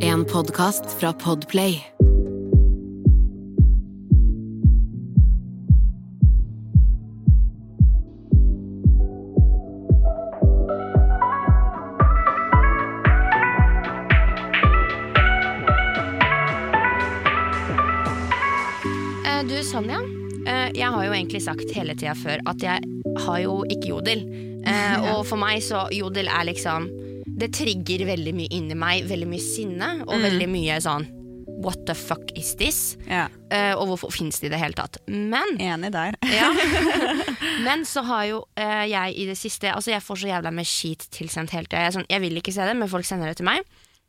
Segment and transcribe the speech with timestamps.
[0.00, 1.84] En podkast fra Podplay.
[19.26, 20.00] Eh, Du, Sonja.
[20.46, 22.80] eh, Jeg har jo egentlig sagt hele tida før at jeg
[23.26, 24.22] har jo ikke jodel.
[24.66, 26.88] Eh, Og for meg så jodel er liksom
[27.38, 29.06] Det trigger veldig mye inni meg.
[29.10, 31.06] Veldig mye sinne og veldig mye sånn
[31.58, 32.96] What the fuck is this?
[33.08, 34.98] Ja, Uh, Og hvorfor fins det i det hele tatt?
[35.08, 36.14] Men enig der.
[36.38, 36.50] ja.
[37.66, 40.68] Men så har jo uh, jeg i det siste Altså jeg får så jævla med
[40.68, 41.86] skit tilsendt hele tida.
[41.86, 43.64] Jeg, sånn, jeg vil ikke se det, men folk sender det til meg.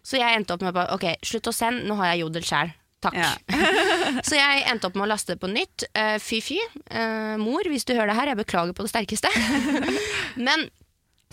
[0.06, 2.76] Så jeg endte opp med bare Ok, slutt å sende, nå har jeg jodel sjæl.
[3.00, 3.16] Takk.
[3.16, 3.32] Ja.
[4.28, 5.86] Så jeg endte opp med å laste det på nytt.
[5.96, 6.58] Eh, fy fy.
[6.92, 9.32] Uh, mor, hvis du hører det her, jeg beklager på det sterkeste.
[10.36, 10.68] Men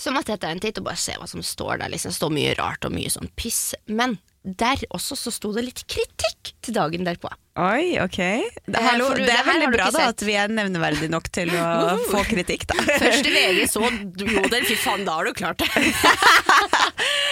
[0.00, 1.88] så måtte jeg ta en titt og bare se hva som står der.
[1.92, 2.12] Liksom.
[2.12, 3.70] Det står mye rart og mye sånn piss.
[3.88, 7.30] Men der også så sto det litt kritikk til dagen derpå.
[7.58, 8.18] Oi, ok.
[8.20, 11.96] Det, Eh, hallo, det er veldig bra da at vi er nevneverdige nok til å
[12.12, 12.76] få kritikk, da.
[13.00, 14.68] Først i VG, så jodel.
[14.68, 15.70] Fy faen, da har du klart det.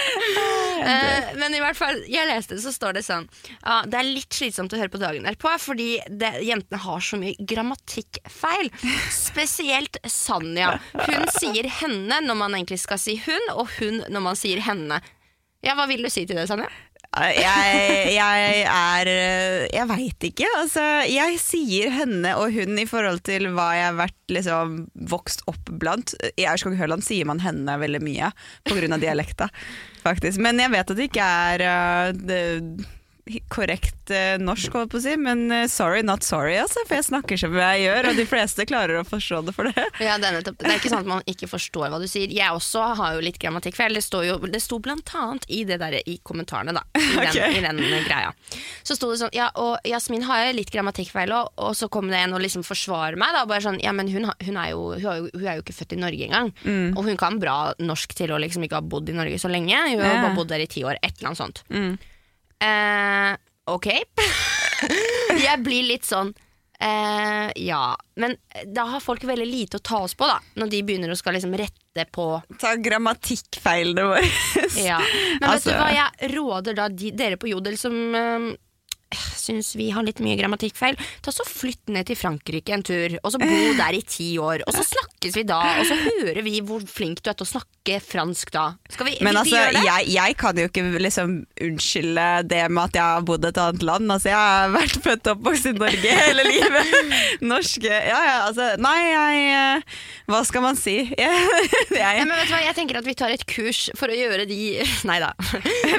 [0.85, 3.25] Eh, men i hvert fall, jeg leste det, så står det sånn
[3.63, 7.17] ja, Det er litt slitsomt å høre på dagen derpå, fordi det, jentene har så
[7.21, 8.69] mye grammatikkfeil.
[9.13, 10.75] Spesielt Sanja.
[10.93, 15.01] Hun sier henne når man egentlig skal si hun, og hun når man sier henne.
[15.65, 16.69] Ja, Hva vil du si til det, Sanja?
[17.13, 19.09] Jeg, jeg er
[19.71, 20.47] Jeg veit ikke.
[20.61, 24.75] Altså, jeg sier henne og hun i forhold til hva jeg har vært liksom,
[25.11, 26.15] vokst opp blant.
[26.35, 28.31] I Aurskog-Høland sier man henne veldig mye
[28.67, 28.99] pga.
[29.01, 29.49] dialekta,
[30.03, 30.41] faktisk.
[30.43, 32.41] Men jeg vet at det ikke er uh, det,
[33.49, 35.15] korrekt uh, norsk, holdt på å si.
[35.17, 38.65] Men uh, sorry, not sorry, altså, for jeg snakker som jeg gjør, og de fleste
[38.69, 39.85] klarer å forstå det for det.
[40.03, 42.29] Ja, det, er nettopp, det er ikke sånn at man ikke forstår hva du sier.
[42.29, 43.97] Jeg også har jo litt grammatikkfeil.
[43.97, 46.85] Det, står jo, det sto blant annet i det der i kommentarene, da.
[46.95, 47.57] I den, okay.
[47.57, 48.31] i den greia.
[48.85, 52.21] Så sto det sånn Ja, og Jasmin har litt grammatikkfeil òg, og så kom det
[52.21, 53.33] en og liksom forsvarer meg.
[53.35, 55.65] Da, bare sånn Ja, men hun, hun, er jo, hun, er jo, hun er jo
[55.65, 56.51] ikke født i Norge engang.
[56.95, 59.73] Og hun kan bra norsk til å liksom ikke ha bodd i Norge så lenge.
[59.73, 60.21] Hun har Ja.
[60.27, 60.99] bare bodd der i ti år.
[61.01, 61.63] Et eller annet sånt.
[62.63, 63.35] Eh,
[63.71, 63.87] ok.
[65.45, 66.31] jeg blir litt sånn
[66.79, 67.95] eh, Ja.
[68.19, 68.35] Men
[68.73, 70.39] da har folk veldig lite å ta oss på, da.
[70.59, 72.27] Når de begynner å skal liksom rette på
[72.59, 74.29] Ta grammatikkfeilene våre.
[74.83, 74.99] ja.
[74.99, 78.51] Men vet Altså- du hva jeg råder da de, dere på Jodel som uh,
[79.15, 83.31] syns vi har litt mye grammatikkfeil, ta så flytt ned til Frankrike en tur, og
[83.35, 83.49] så bo
[83.79, 84.63] der i ti år.
[84.67, 87.51] Og så snakkes vi da, og så hører vi hvor flink du er til å
[87.55, 88.65] snakke fransk da.
[88.89, 89.83] Skal vi, Men altså, vi gjør det?
[89.85, 93.83] jeg, jeg kan jo ikke liksom unnskylde det med at jeg har bodd et annet
[93.85, 94.09] land.
[94.15, 96.95] Altså, jeg har vært født og oppvokst i Norge hele livet.
[97.45, 99.99] Norske Ja, ja, altså Nei, jeg eh,
[100.29, 100.95] Hva skal man si?
[101.15, 101.61] Jeg,
[101.95, 104.45] jeg, men vet du hva, jeg tenker at vi tar et kurs for å gjøre
[104.49, 104.57] de
[105.09, 105.29] Nei da.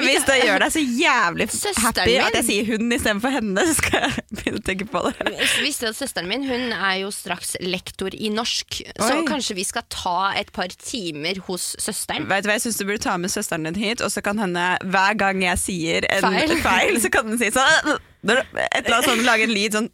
[0.03, 1.47] hvis det gjør deg så jævlig
[1.81, 5.01] happy min- at jeg sier hun istedenfor henne, så skal jeg begynne å tenke på
[5.07, 5.31] det.
[5.63, 9.85] Visste at søsteren min hun er jo straks lektor i norsk, så kanskje vi skal
[9.93, 12.27] ta et par timer hos søsteren?
[12.29, 14.39] Vet du hva, Jeg syns du burde ta med søsteren din hit, og så kan
[14.41, 16.57] henne hver gang jeg sier en Feil.
[16.67, 17.93] feil, så kan den si sånn
[18.27, 19.91] Et eller annet sånn, lage en lyd sånn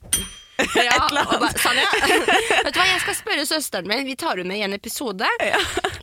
[0.78, 4.52] Ja, og bare, Sanja, vet du hva, jeg skal spørre søsteren min, vi tar henne
[4.54, 5.26] med i en episode,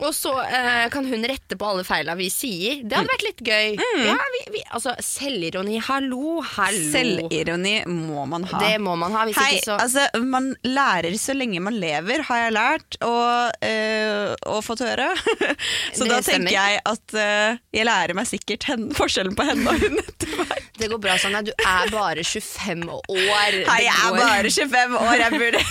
[0.03, 2.81] og så eh, kan hun rette på alle feila vi sier.
[2.83, 3.77] Det hadde vært litt gøy.
[3.79, 4.03] Mm.
[4.09, 6.83] Ja, vi, vi, altså, selvironi, hallo, hallo.
[6.91, 8.59] Selvironi må man ha.
[8.65, 12.25] Det må man ha, hvis Hei, ikke så altså Man lærer så lenge man lever,
[12.27, 15.07] har jeg lært, og, øh, og fått høre.
[15.95, 16.27] så Det da stemmer.
[16.27, 20.35] tenker jeg at øh, jeg lærer meg sikkert henne, forskjellen på henne og hun etter
[20.41, 20.67] hvert.
[20.81, 21.43] Det går bra, Sanja.
[21.45, 23.57] Du er bare 25 år.
[23.69, 25.61] Hei, jeg er bare 25 år, jeg burde,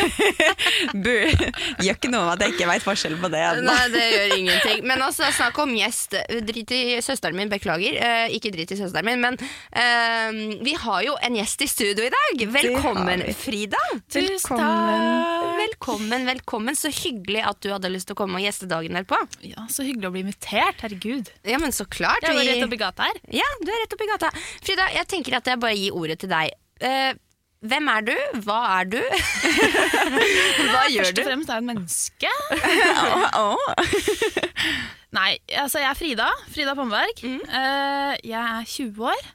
[1.07, 1.51] burde
[1.85, 3.65] Gjør ikke noe om at jeg ikke veit forskjellen på det ennå.
[3.69, 4.83] Nei, det gjør ingenting.
[4.89, 6.17] Men altså, snakk om gjest.
[6.47, 7.97] Drit i søsteren min, beklager.
[8.01, 12.07] Eh, ikke drit i søsteren min, men eh, vi har jo en gjest i studio
[12.07, 12.45] i dag.
[12.57, 13.25] Velkommen.
[13.39, 13.81] Frida.
[14.13, 15.57] Velkommen.
[15.61, 16.77] Velkommen, velkommen.
[16.79, 19.19] Så hyggelig at du hadde lyst til å komme og gjeste dagen derpå.
[19.47, 20.81] Ja, Så hyggelig å bli invitert.
[20.85, 21.33] Herregud.
[21.47, 22.25] Ja, men så klart.
[22.27, 23.21] Jeg var rett oppi gata her.
[23.41, 24.31] Ja, du er rett oppi gata.
[24.65, 26.54] Frida, jeg tenker at jeg bare gir ordet til deg.
[26.81, 27.13] Eh,
[27.60, 28.15] hvem er du?
[28.45, 29.01] Hva er du?
[30.72, 31.21] Hva gjør du?
[31.21, 32.30] Først og fremst er jeg et menneske.
[35.18, 36.28] Nei, altså jeg er Frida.
[36.48, 37.21] Frida Pomberg.
[37.21, 37.42] Mm.
[37.45, 39.28] Uh, jeg er 20 år.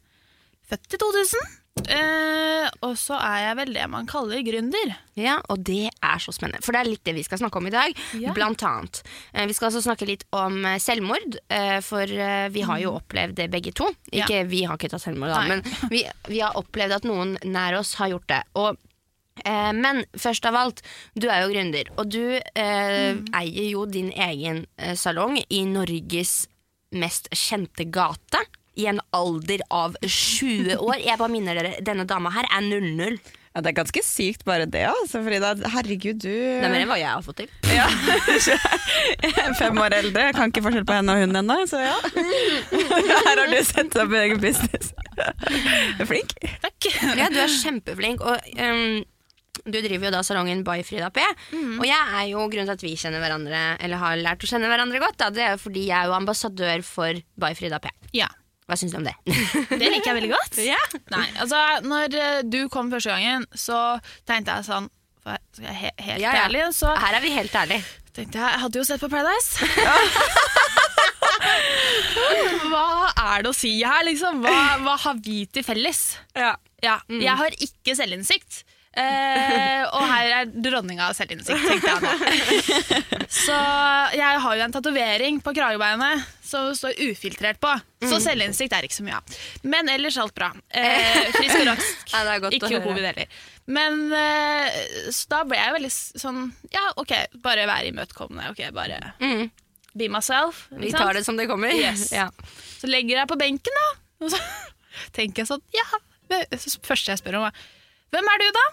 [0.69, 1.54] Født i 2000.
[1.75, 4.94] Eh, og så er jeg vel det man kaller gründer.
[5.19, 6.63] Ja, og det er så spennende.
[6.63, 8.00] For det er litt det vi skal snakke om i dag.
[8.22, 8.31] Ja.
[8.36, 9.01] Blant annet.
[9.36, 12.07] Uh, Vi skal også snakke litt om eh, selvmord, uh, for
[12.56, 13.89] vi har jo opplevd det begge to.
[14.12, 14.24] Ja.
[14.24, 15.56] Ikke vi har ikke tatt selvmord, da, Nei.
[15.56, 18.44] men vi, vi har opplevd at noen nær oss har gjort det.
[18.56, 18.81] Og
[19.75, 20.78] men først av alt,
[21.19, 23.18] du er jo gründer, og du mm.
[23.36, 24.62] eier jo din egen
[24.95, 26.45] salong i Norges
[26.95, 28.45] mest kjente gate.
[28.75, 31.00] I en alder av 20 år.
[31.04, 33.18] Jeg bare minner dere, denne dama her er 00.
[33.56, 35.22] Ja, det er ganske sykt bare det, altså.
[35.24, 35.54] Frida.
[35.72, 37.50] Herregud, du Det er mer enn hva jeg har fått til.
[37.72, 37.86] ja.
[39.62, 40.25] Fem år eldre.
[40.27, 41.95] Jeg kan ikke forskjell på henne og hun ennå, så ja.
[43.30, 44.92] Her har du sett opp egen business.
[45.16, 46.36] Du er flink.
[46.66, 46.89] Takk.
[47.16, 48.24] Ja, du er kjempeflink.
[48.28, 49.04] Og um,
[49.63, 51.24] du driver jo da salongen By Frida P.
[51.56, 54.68] Og jeg er jo grunnen til at vi kjenner hverandre Eller har lært å kjenne
[54.68, 55.16] hverandre godt.
[55.24, 57.94] Da, det er jo fordi jeg er jo ambassadør for By Frida P.
[58.19, 58.28] Ja.
[58.66, 59.14] Hva syns du om det?
[59.82, 60.60] Det liker jeg veldig godt.
[61.14, 64.90] Nei, altså, når eh, du kom første gangen, så tenkte jeg sånn
[65.26, 66.44] for skal jeg he helt Ja, ja.
[66.46, 67.86] ærlig, så Her er vi helt ærlige.
[68.14, 69.58] tenkte jeg Jeg hadde jo sett på Paradise.
[72.72, 74.42] hva er det å si her, liksom?
[74.46, 76.04] Hva, hva har vi til felles?
[76.38, 76.56] Ja,
[77.10, 78.64] Jeg har ikke selvinnsikt.
[78.95, 83.25] Eh, og her er dronninga av selvinnsikt, tenkte jeg nå.
[83.45, 83.56] Så
[84.15, 87.74] jeg har jo en tatovering på kragebeinet som står ufiltrert på.
[88.06, 89.36] Så selvinnsikt er ikke så mye av.
[89.68, 90.51] Men ellers alt bra.
[90.75, 92.13] Eh, frisk og rask.
[92.13, 93.36] Ja, ikke covid heller.
[93.71, 94.80] Men eh,
[95.15, 96.42] så da ble jeg veldig sånn
[96.74, 97.13] Ja, OK,
[97.44, 98.51] bare være imøtekommende.
[98.53, 99.47] Ok, bare Mm.
[99.95, 100.65] be myself.
[100.71, 101.18] Vi tar sant?
[101.19, 101.71] det som det kommer.
[101.75, 102.09] Yes.
[102.15, 102.30] Ja.
[102.80, 103.88] Så legger jeg på benken, da.
[104.25, 104.39] Og så
[105.18, 105.88] tenker jeg sånn Ja.
[106.31, 106.45] det
[106.86, 107.74] første jeg spør om, er
[108.13, 108.66] Hvem er du, da?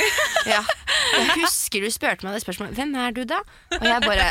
[0.56, 0.60] Ja.
[1.16, 3.40] Jeg husker du spurte meg det spørsmålet Hvem er du da?
[3.80, 4.28] Og jeg bare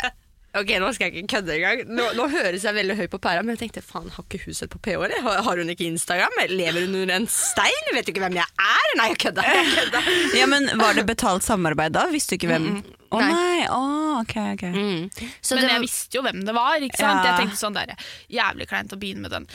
[0.56, 1.82] Ok, nå skal jeg ikke kødde engang.
[1.98, 4.56] Nå, nå høres jeg veldig høy på pæra, men jeg tenkte faen, har ikke hun
[4.56, 5.20] sett på PH, eller?
[5.26, 6.38] Har, har hun ikke Instagram?
[6.48, 7.90] Lever hun under en stein?
[7.92, 8.86] Vet du ikke hvem jeg er?
[8.96, 9.44] Nei, jeg kødda.
[9.52, 10.04] Jeg kødda.
[10.40, 12.06] Ja, men Var det betalt samarbeid da?
[12.14, 13.28] Visste du ikke hvem Å Nei.
[13.34, 13.82] nei, å,
[14.22, 14.64] ok, ok.
[14.80, 15.28] Mm.
[15.44, 16.88] Så Men det jeg visste jo hvem det var.
[16.88, 17.20] ikke sant?
[17.20, 17.34] Ja.
[17.34, 17.92] Jeg tenkte sånn der,
[18.32, 19.50] Jævlig kleint å begynne med den.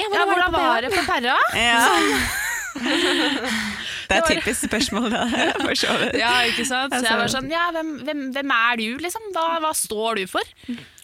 [0.00, 1.38] Ja, Ja, Hvordan var det på Perra?
[1.58, 1.84] Ja.
[4.12, 5.22] Det er typisk spørsmål, da.
[5.62, 6.18] For så vidt.
[6.20, 6.92] Ja, ikke sant?
[6.92, 9.24] Så jeg var sånn, ja, hvem, hvem, hvem er du, liksom?
[9.32, 10.52] Hva, hva står du for?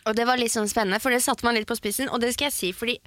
[0.09, 2.35] Og det var litt sånn spennende, for det satte man litt på spissen, og det
[2.35, 2.99] skal jeg si fordi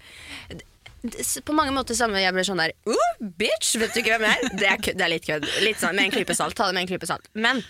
[1.46, 4.38] på mange måter samme jeg ble sånn der oh, Bitch, vet du ikke hvem jeg
[4.38, 4.52] er?
[4.54, 5.48] Det er, det er litt kødd.
[5.66, 6.54] Litt sånn med en klype salt.
[6.58, 7.26] Ta det med en klype salt.
[7.34, 7.64] Men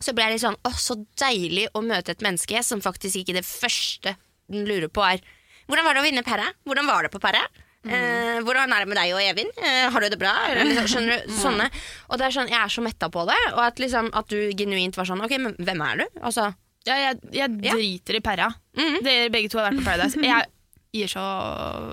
[0.00, 3.34] så ble jeg litt sånn Å, så deilig å møte et menneske som faktisk ikke
[3.40, 4.14] det første
[4.50, 5.22] den lurer på, er
[5.70, 6.48] Hvordan var det å vinne Perra?
[6.66, 7.44] Hvordan var det på Perra?
[7.80, 9.48] Eh, hvordan er det med deg og Evin?
[9.56, 10.34] Eh, har du det bra?
[10.58, 11.32] Liksom, skjønner du?
[11.32, 11.70] Sånne.
[12.10, 14.50] Og det er sånn, jeg er så metta på det, og at, liksom, at du
[14.58, 16.06] genuint var sånn Ok, men hvem er du?
[16.20, 16.50] Altså,
[16.88, 17.74] Ja, jeg, jeg Ja.
[17.76, 18.46] driter i Perra.
[18.76, 19.02] Mhm.
[19.04, 20.16] Dere begge to har vært på Paradise.
[20.24, 21.22] Jeg gir så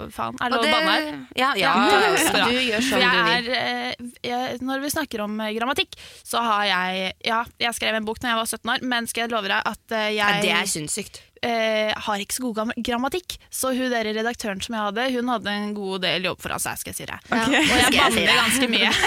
[0.09, 0.37] faen.
[0.41, 1.09] Er det lov å banne her?
[1.37, 3.49] Ja, ja, du gjør som du jeg vil.
[3.53, 5.93] er, eh, jeg, når vi snakker om grammatikk,
[6.25, 9.27] så har jeg Ja, jeg skrev en bok da jeg var 17 år, men skal
[9.27, 11.21] jeg love deg at jeg Ja, det er sinnssykt.
[11.47, 13.37] Eh, har ikke så god grammatikk.
[13.53, 16.79] Så hun der redaktøren som jeg hadde, hun hadde en god del jobb foran seg,
[16.81, 17.19] skal jeg si deg.
[17.27, 17.63] Okay.
[17.63, 18.91] Og jeg banner ganske mye.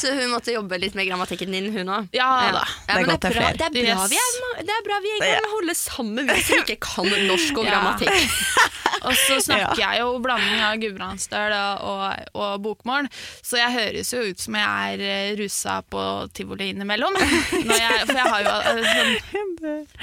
[0.00, 2.08] Så hun måtte jobbe litt med grammatikken din, hun òg.
[2.16, 2.64] Ja da.
[2.86, 4.10] Det er godt det er bra, det er bra Yes.
[4.10, 7.64] vi er, det er bra vi kan holde sammen, vi som ikke kan norsk og
[7.70, 7.76] Ja.
[7.76, 8.20] grammatikk.
[9.06, 12.02] Og så snakker jeg jo blanding av gudbrandsdøl og,
[12.36, 13.06] og, bokmål,
[13.40, 16.02] så jeg høres jo ut som jeg er eh, rusa på
[16.36, 17.16] tivoli innimellom.
[17.16, 19.14] Når jeg, for jeg har jo eh, sånn,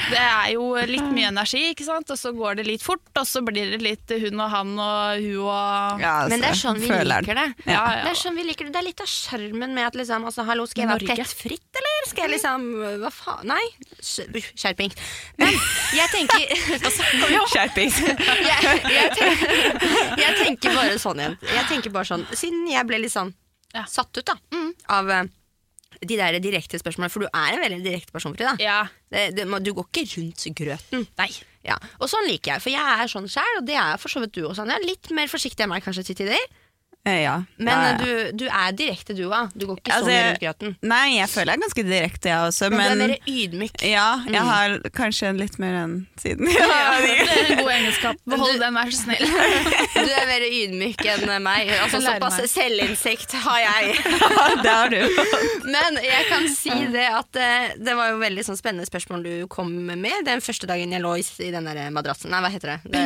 [0.08, 2.10] Det er jo litt mye energi, ikke sant?
[2.14, 5.18] og så går det litt fort, og så blir det litt hun og han og
[5.20, 7.26] hun og Ja, altså, Men det er sånn vi føleren.
[7.28, 7.48] liker det.
[7.68, 8.04] Ja, ja.
[8.06, 10.46] Det er sånn vi liker det Det er litt av skjermen med at liksom altså,
[10.48, 12.08] Hallo, skal jeg være plettfritt, eller?
[12.12, 12.68] Skal jeg liksom
[13.04, 13.52] Hva faen?
[13.52, 13.66] Nei.
[14.02, 14.94] Skjerping.
[15.42, 15.58] Men
[15.98, 16.46] jeg tenker
[17.52, 18.00] Skjerpings.
[18.52, 21.38] jeg, jeg, tenker, jeg tenker bare sånn igjen.
[21.52, 23.34] Jeg tenker bare sånn Siden jeg ble litt sånn
[23.76, 23.84] Ja.
[23.92, 24.38] satt ut da
[24.88, 25.28] av eh,
[26.02, 28.56] de der direkte spørsmålene, for du er en veldig direkte person, Frida.
[28.62, 28.84] Ja.
[29.12, 31.08] Det, det, du går ikke rundt grøten.
[31.20, 31.30] Nei.
[31.68, 31.78] Ja.
[32.00, 34.36] Og sånn liker jeg, for jeg er sånn sjæl, og det er for så vidt
[34.38, 34.62] du også.
[34.62, 34.80] Sonja.
[34.84, 36.57] Litt mer forsiktig enn meg kanskje til tider,
[37.08, 37.36] Ja.
[37.58, 37.92] men ja, ja.
[37.94, 39.52] eh, Du, du er direkte du òg.
[39.56, 40.76] Du går ikke Altså, sånn rundt grøten.
[40.82, 42.70] Nei, jeg føler jeg er ganske direkte, jeg også.
[42.74, 43.82] Men, Men, du er mer ydmyk.
[43.88, 44.34] ja, Mm.
[44.34, 46.48] jeg har kanskje litt mer enn siden.
[46.52, 48.16] Ja, Ja, det er en god egenskap.
[48.28, 49.26] Behold den, vær så snill.
[50.08, 51.72] Du er mer ydmyk enn meg.
[51.82, 53.98] Altså, såpass selvinnsikt har jeg.
[54.64, 55.02] det har du.
[55.68, 59.34] Men jeg kan si det at eh, det var jo veldig sånn spennende spørsmål du
[59.52, 62.32] kom med den første dagen jeg lå i, i den der madrassen.
[62.34, 62.80] Nei, hva heter det?
[62.86, 63.04] det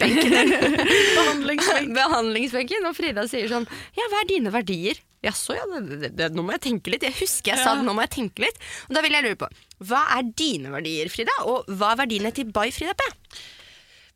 [0.00, 0.56] Benken.
[1.16, 1.94] Behandlingsbenken.
[1.96, 2.86] Behandlingsbenken.
[2.90, 3.64] Og Frida sier sånn
[3.96, 5.00] Ja, hva er dine verdier?
[5.24, 7.02] Jaså, ja, det, det, det, nå må jeg tenke litt.
[7.06, 8.60] Jeg husker jeg sa det, nå må jeg tenke litt.
[8.86, 9.48] Og da vil jeg lure på,
[9.88, 11.34] hva er dine verdier, Frida?
[11.50, 13.08] Og hva er verdiene til Bay Frida P?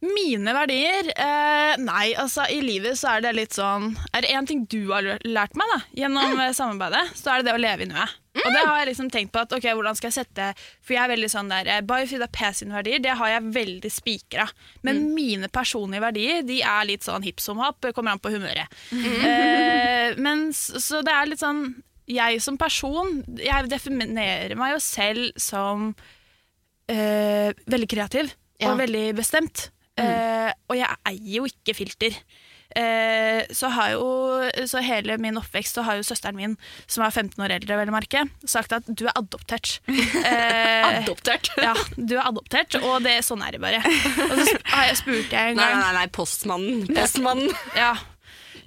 [0.05, 1.11] Mine verdier?
[1.13, 4.79] Eh, nei, altså i livet så er det litt sånn Er det én ting du
[4.95, 6.45] har lært meg da, gjennom mm.
[6.57, 8.20] samarbeidet, så er det det å leve i nuet.
[8.31, 10.45] Og det har jeg liksom tenkt på at ok, hvordan skal jeg sette
[10.87, 13.91] For jeg er veldig sånn der eh, Frida P sine verdier, det har jeg veldig
[13.91, 14.47] spikra.
[14.87, 18.71] Men mine personlige verdier, de er litt sånn hipp som happ, kommer an på humøret.
[18.95, 21.65] Eh, men så det er litt sånn
[22.11, 25.91] Jeg som person, jeg definerer meg jo selv som
[26.91, 28.73] eh, veldig kreativ Ja.
[28.73, 29.69] og veldig bestemt.
[30.01, 32.15] Eh, og jeg eier jo ikke filter.
[32.77, 34.05] Eh, så har jo
[34.69, 36.53] Så hele min oppvekst så har jo søsteren min,
[36.87, 39.81] som er 15 år eldre, vel å merke, sagt at du er adoptert.
[40.31, 41.51] Eh, Adoptert.
[41.67, 43.81] ja, du er adoptert, og det, sånn er det bare.
[43.83, 46.87] Og så har jeg spurt jeg en Nei, gang nei, nei, postmannen.
[46.95, 47.53] Postmannen.
[47.79, 47.93] ja.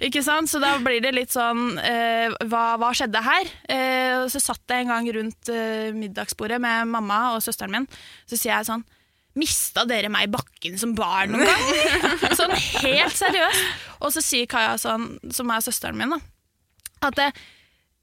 [0.04, 0.50] Ikke sant?
[0.50, 3.50] Så da blir det litt sånn eh, hva, hva skjedde her?
[3.70, 7.88] Eh, og så satt jeg en gang rundt eh, middagsbordet med mamma og søsteren min.
[8.26, 8.84] Så sier jeg sånn
[9.38, 12.36] Mista dere meg i bakken som barn noen gang?
[12.38, 13.66] sånn helt seriøst.
[14.04, 16.20] Og så sier Kaja, sånn, som er søsteren min, da,
[17.08, 17.32] at det,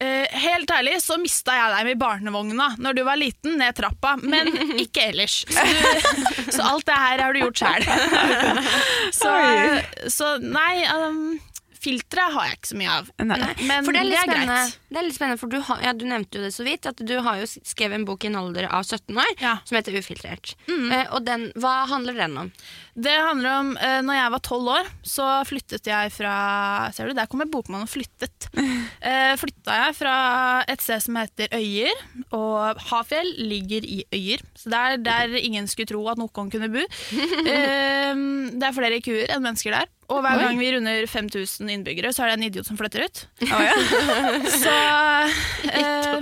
[0.02, 4.16] Uh, helt ærlig så mista jeg deg med barnevogna når du var liten, ned trappa,
[4.18, 4.50] men
[4.82, 5.44] ikke ellers.
[5.46, 7.86] Så, du, så alt det her har du gjort sjæl.
[9.20, 9.34] så,
[10.10, 11.36] så nei, um,
[11.82, 13.10] filtre har jeg ikke så mye av.
[13.26, 13.40] Nei.
[13.68, 14.30] Men For det er litt greit.
[14.30, 16.86] spennende, det er litt spennende for du, har, ja, du nevnte jo det så vidt,
[16.92, 19.58] at du har jo skrevet en bok i en alder av 17 år Ja.
[19.66, 20.54] som heter Ufiltrert.
[20.70, 22.52] Eh, og den, hva handler den om?
[22.92, 26.34] Det handler om uh, når jeg var tolv år, så flyttet jeg fra
[26.92, 28.50] Ser du, der kommer bokmannen og flyttet.
[29.02, 30.16] Uh, flytta jeg fra
[30.70, 31.96] et sted som heter Øyer,
[32.38, 34.44] og Hafjell ligger i Øyer.
[34.54, 36.84] Så det er der ingen skulle tro at noen kunne bo.
[37.52, 38.14] Eh,
[38.54, 39.90] det er flere kuer enn mennesker der.
[40.12, 43.22] Og hver gang vi runder 5000 innbyggere, så er det en idiot som flytter ut.
[44.64, 44.74] Så
[45.72, 46.18] eh,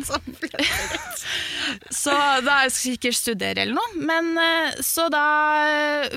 [1.90, 2.14] Så
[2.46, 4.04] da er jeg sikkert studere eller noe.
[4.10, 5.24] Men eh, så da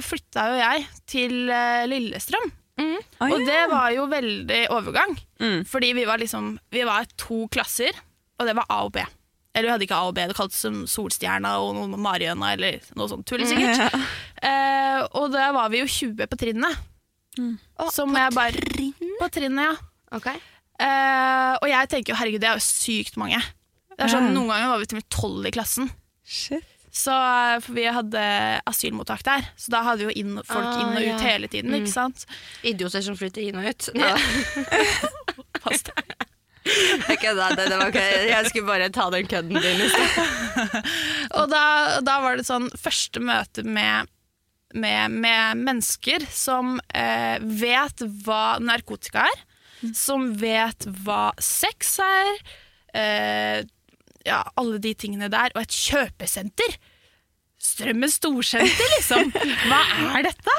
[0.04, 2.52] flytta jo jeg til eh, Lillestrøm.
[2.80, 3.00] Mm.
[3.26, 3.40] Og ja.
[3.46, 5.16] det var jo veldig overgang.
[5.42, 5.64] Mm.
[5.68, 7.92] Fordi vi var liksom Vi var to klasser,
[8.40, 9.04] og det var A og B.
[9.52, 12.80] Eller vi hadde ikke A og B, det kaltes som Solstjerna og noe Mariøna eller
[12.96, 13.92] noe sånt tull, sikkert.
[14.42, 16.80] Eh, og da var vi jo 20 på trinnet.
[17.92, 18.60] Som jeg bare
[19.20, 19.76] På trinnet, ja.
[20.12, 20.36] Okay.
[20.82, 23.38] Uh, og jeg tenker jo herregud, det er jo sykt mange.
[23.92, 24.36] Det er sånn, mm.
[24.36, 25.90] Noen ganger var vi til og med tolv i klassen.
[26.26, 26.68] Shit.
[26.92, 28.22] Så, eh, for vi hadde
[28.68, 31.14] asylmottak der, så da hadde vi jo inn, folk Ah, inn og ja.
[31.16, 31.72] ut hele tiden.
[31.78, 32.26] ikke sant?
[32.68, 33.88] Idioter som flytter inn og ut.
[33.96, 34.12] Ja.
[35.64, 36.12] Pass deg.
[36.62, 40.28] jeg da, det, det var ikke Jeg skulle bare ta den kødden din Liksom.
[41.40, 41.62] Og da,
[42.06, 44.06] da var det sånn første møte med,
[44.74, 49.42] med, med mennesker som eh, vet hva narkotika er,
[49.96, 52.40] som vet hva sex er,
[52.94, 53.60] eh,
[54.26, 56.78] ja, alle de tingene der, og et kjøpesenter.
[57.62, 59.28] Strømmen storsenter, liksom!
[59.70, 59.78] Hva
[60.18, 60.54] er dette?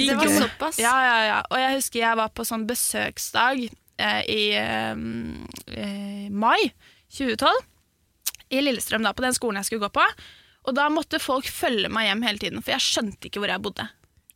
[0.00, 0.78] Det var såpass.
[0.80, 1.40] Ja, ja, ja.
[1.52, 6.70] Og jeg husker jeg var på sånn besøksdag eh, i eh, mai
[7.12, 7.52] 2012
[8.50, 10.06] i Lillestrøm, da, på den skolen jeg skulle gå på.
[10.70, 13.62] Og da måtte folk følge meg hjem hele tiden, for jeg skjønte ikke hvor jeg
[13.66, 13.88] bodde.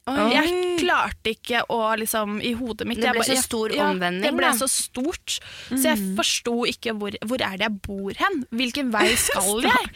[0.05, 0.51] Jeg
[0.83, 4.33] klarte ikke å liksom i hodet mitt Det ble bare- så stor ja, omvending, Det
[4.37, 4.59] ble da.
[4.59, 5.39] så stort.
[5.71, 8.37] Så jeg forsto ikke hvor, hvor er det jeg bor hen.
[8.53, 9.89] Hvilken vei skal jeg?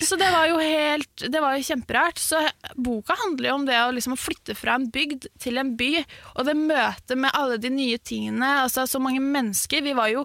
[0.00, 2.16] Så det var jo helt Det var jo kjemperart.
[2.22, 2.40] Så
[2.80, 5.90] boka handler jo om det å liksom flytte fra en bygd til en by,
[6.38, 8.54] og det møtet med alle de nye tingene.
[8.64, 9.84] Altså så mange mennesker.
[9.84, 10.24] Vi var jo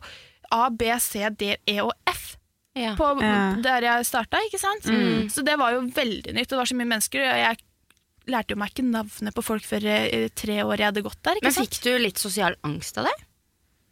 [0.56, 2.38] A, B, C, D, E og F
[2.78, 2.96] Ja.
[3.00, 3.56] på Ja.
[3.64, 4.84] der jeg starta, ikke sant?
[5.34, 6.50] Så det var jo veldig nytt.
[6.50, 7.58] Det var så mye mennesker, og jeg
[8.28, 11.40] lærte jo meg ikke navnet på folk før eh, tre år jeg hadde gått der.
[11.40, 11.70] ikke Men sant?
[11.70, 13.16] fikk du litt sosial angst av det?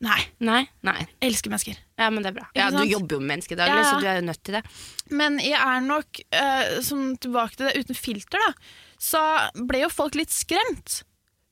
[0.04, 0.20] Nei.
[0.44, 0.62] Nei.
[0.84, 1.06] Nei.
[1.24, 1.78] Elsker mennesker.
[1.98, 2.48] Ja, men det er bra.
[2.54, 3.92] Ja, Du jobber jo med mennesker daglig, Ja, ja.
[3.94, 4.64] så du er jo nødt til det.
[5.10, 8.52] Men jeg er nok, uh, som tilbake til det uten filter, da,
[9.00, 9.22] så
[9.56, 11.04] ble jo folk litt skremt.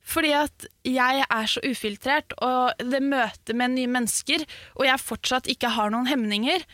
[0.03, 4.43] Fordi at jeg er så ufiltrert, og det møtet med nye mennesker,
[4.75, 6.65] og jeg fortsatt ikke har noen hemninger.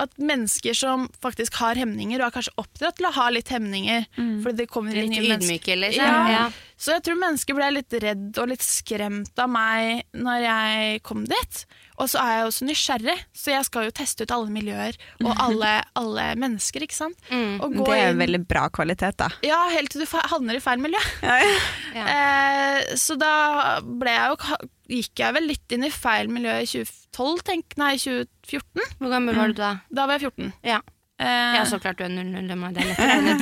[0.00, 4.06] At mennesker som faktisk har hemninger, og er kanskje oppdratt til å ha litt hemninger
[4.16, 5.60] fordi det kommer inn Litt nye mennesker.
[5.60, 6.08] ydmyke, liksom.
[6.08, 6.30] Ja.
[6.32, 6.44] Ja.
[6.80, 11.26] Så jeg tror mennesker ble litt redd og litt skremt av meg når jeg kom
[11.28, 11.58] dit.
[12.00, 15.34] Og så er jeg også nysgjerrig, så jeg skal jo teste ut alle miljøer og
[15.36, 17.18] alle, alle mennesker, ikke sant.
[17.28, 17.58] Mm.
[17.60, 19.28] Og gå Det er inn- en veldig bra kvalitet, da.
[19.44, 21.02] Ja, helt til du havner i feil miljø.
[21.20, 21.36] Ja.
[21.90, 26.68] Eh, så da ble jeg jo, gikk jeg vel litt inn i feil miljø i
[26.68, 28.96] 2012, tenk, nei 2014.
[28.98, 29.74] Hvor gammel var du da?
[29.90, 30.50] Da var jeg 14.
[30.66, 30.80] Ja.
[31.20, 33.34] Eh, ja, så klart du er 00, det det er lett å regne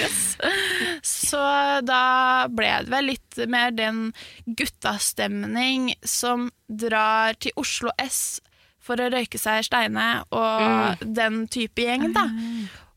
[0.00, 1.02] ut.
[1.04, 1.40] Så
[1.84, 2.02] da
[2.48, 4.14] ble det vel litt mer den
[4.46, 8.40] guttastemning som drar til Oslo S
[8.80, 12.24] for å røyke seg steine, og den type gjeng, da.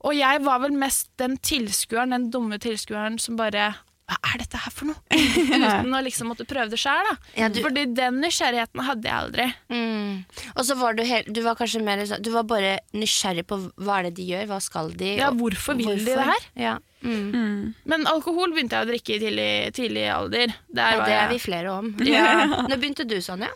[0.08, 3.74] Og jeg var vel mest den tilskueren, den dumme tilskueren som bare
[4.12, 5.00] Hva er dette her for noe?
[5.16, 7.08] Uten å liksom måtte prøve det sjøl.
[7.40, 9.46] Ja, du- Fordi den nysgjerrigheten hadde jeg aldri.
[9.72, 10.26] Mm.
[10.58, 13.58] Og så var du, helt, du var kanskje mer sånn Du var bare nysgjerrig på
[13.80, 16.48] hva er det de gjør, hva skal de Ja, hvorfor vil de det her?
[16.60, 16.74] Ja.
[17.02, 17.72] Mm.
[17.88, 19.50] Men alkohol begynte jeg å drikke i tidlig,
[19.80, 20.54] tidlig alder.
[20.70, 21.94] Der ja, var det er jeg- vi flere om.
[22.12, 22.28] Ja.
[22.68, 23.50] Når begynte du, Sonja?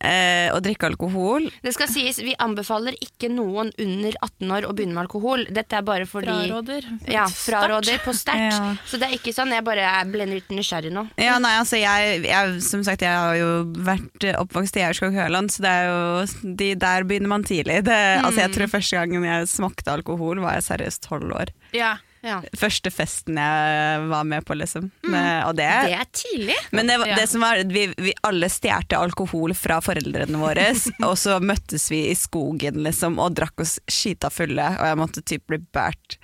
[0.00, 1.48] Eh, å drikke alkohol.
[1.62, 5.46] Det skal sies, vi anbefaler ikke noen under 18 år å begynne med alkohol.
[5.52, 6.88] Dette er bare fordi Fraråder.
[7.10, 8.56] Ja, fraråder på sterkt.
[8.56, 8.74] Ja.
[8.88, 9.54] Så det er ikke sånn.
[9.54, 11.06] Jeg bare ble litt nysgjerrig nå.
[11.20, 13.50] Ja, nei, altså jeg, jeg, Som sagt, jeg har jo
[13.86, 17.82] vært oppvokst i Aurskog-Høland, så det er jo de, der begynner man tidlig.
[17.88, 21.50] Det, altså jeg tror Første gangen jeg smakte alkohol, var jeg seriøst tolv år.
[21.76, 21.96] Ja.
[22.20, 22.40] Ja.
[22.58, 24.90] Første festen jeg var med på, liksom.
[25.08, 26.56] Og det, Det er tidlig.
[26.76, 30.66] Men det, det som var, vi, vi alle stjerte alkohol fra foreldrene våre,
[31.08, 35.24] og så møttes vi i skogen liksom, og drakk oss skita fulle, og jeg måtte
[35.24, 36.18] typ bli båret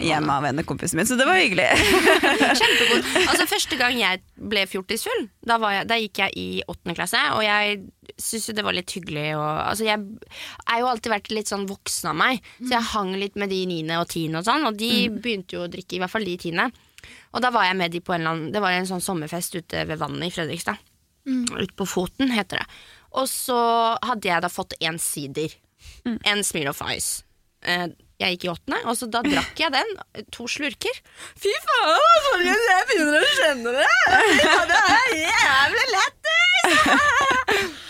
[0.00, 1.66] hjem av en kompisen min, så det var hyggelig.
[2.60, 3.10] Kjempegod.
[3.26, 7.42] Altså, første gang jeg ble fjortisfull, da, jeg, da gikk jeg i åttende klasse, og
[7.46, 7.82] jeg
[8.16, 9.26] syntes jo det var litt hyggelig.
[9.38, 13.12] Og, altså, jeg er jo alltid vært litt sånn voksen av meg, så jeg hang
[13.20, 16.02] litt med de niende og tiende og sånn, og de begynte jo å drikke, i
[16.02, 16.68] hvert fall de tiende.
[17.34, 19.58] Og da var jeg med de på en eller annen Det var en sånn sommerfest
[19.58, 20.80] ute ved vannet i Fredrikstad.
[21.52, 22.66] Ute på Foten, heter det.
[23.20, 23.58] Og så
[24.04, 25.52] hadde jeg da fått en sider.
[26.24, 27.24] En Smirnoff Ice.
[27.64, 27.88] Eh,
[28.22, 29.88] Jeg gikk i åttende, og så da drakk jeg den.
[30.36, 31.00] To slurker.
[31.40, 33.88] Fy faen, folkens, jeg begynner å skjønne det!
[34.44, 37.18] Ja, det er jævlig lættis!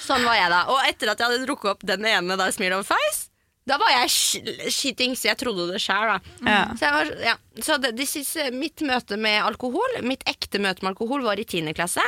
[0.05, 0.63] Sånn var jeg da.
[0.73, 3.29] Og etter at jeg hadde drukket opp den ene da Smirnoff Face,
[3.69, 5.23] da var jeg sk- skitings.
[5.25, 6.35] Jeg trodde det sjæl, da.
[6.45, 6.65] Ja.
[6.77, 7.37] Så, var, ja.
[7.65, 11.47] så det, det siste, mitt møte med alkohol, mitt ekte møte med alkohol, var i
[11.49, 11.71] 10.
[11.77, 12.05] klasse.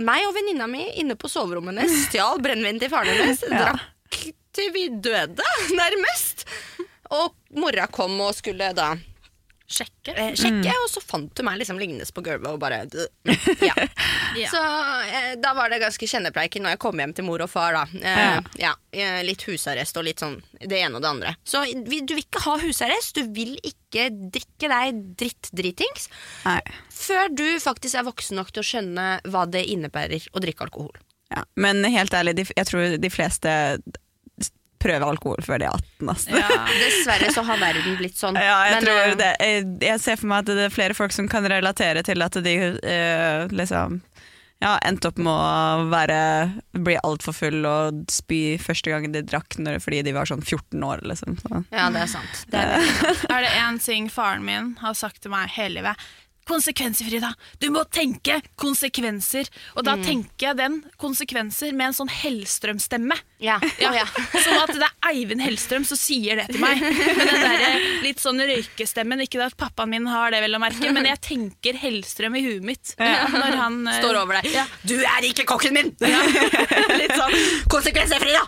[0.00, 3.44] Meg og venninna mi inne på soverommet hennes stjal brennevin til faren hennes.
[3.48, 4.24] Drakk
[4.56, 5.44] til vi døde,
[5.80, 6.46] nærmest.
[7.12, 8.94] Og mora kom og skulle da
[9.66, 10.12] Sjekke.
[10.14, 12.84] eh, sjekke, og så fant hun meg liksom lignende på gulvet og bare
[13.66, 13.74] ja.
[14.36, 14.50] Ja.
[14.52, 17.74] Så eh, da var det ganske kjennepleiken når jeg kom hjem til mor og far.
[17.74, 18.74] da eh, ja.
[18.94, 19.08] ja.
[19.26, 21.34] Litt husarrest og litt sånn det ene og det andre.
[21.42, 26.10] Så vi, du vil ikke ha husarrest, du vil ikke drikke deg dritt-dritings
[26.92, 30.94] før du faktisk er voksen nok til å skjønne hva det innebærer å drikke alkohol.
[31.32, 31.42] Ja.
[31.58, 33.52] Men helt ærlig, jeg tror de fleste
[34.86, 36.10] prøver alkohol før de er 18.
[36.14, 36.40] Altså.
[36.40, 36.58] Ja.
[36.80, 38.38] Dessverre så har verden blitt sånn.
[38.46, 40.96] Ja, jeg, Men, tror eh, det, jeg, jeg ser for meg at det er flere
[40.98, 44.00] folk som kan relatere til at de eh, liksom
[44.62, 46.18] ja, endte opp med å være,
[46.80, 50.86] bli altfor full og spy første gangen de drakk når, fordi de var sånn 14
[50.86, 51.02] år.
[51.04, 51.36] Liksom.
[51.42, 51.64] Så.
[51.74, 52.44] Ja, det er sant.
[52.52, 52.86] Det er
[53.34, 56.06] Er det én ting faren min har sagt til meg hele livet?
[56.46, 57.32] Konsekvenser, Frida!
[57.58, 59.48] Du må tenke konsekvenser!
[59.74, 63.16] Og da tenker jeg den konsekvenser med en sånn Hellstrøm-stemme.
[63.38, 63.58] Ja.
[63.78, 64.04] Ja, ja.
[64.32, 66.80] Som at det er Eivind Hellstrøm som sier det til meg.
[67.18, 69.20] Med den der litt sånn røykestemmen.
[69.26, 72.64] Ikke at pappaen min har det, vel å merke, men jeg tenker Hellstrøm i huet
[72.66, 72.94] mitt.
[72.98, 74.48] Når han eh, Står over deg.
[74.56, 74.64] Ja.
[74.88, 75.92] Du er ikke kokken min!
[77.00, 77.36] Litt sånn
[77.72, 78.46] konsekvenser, Frida!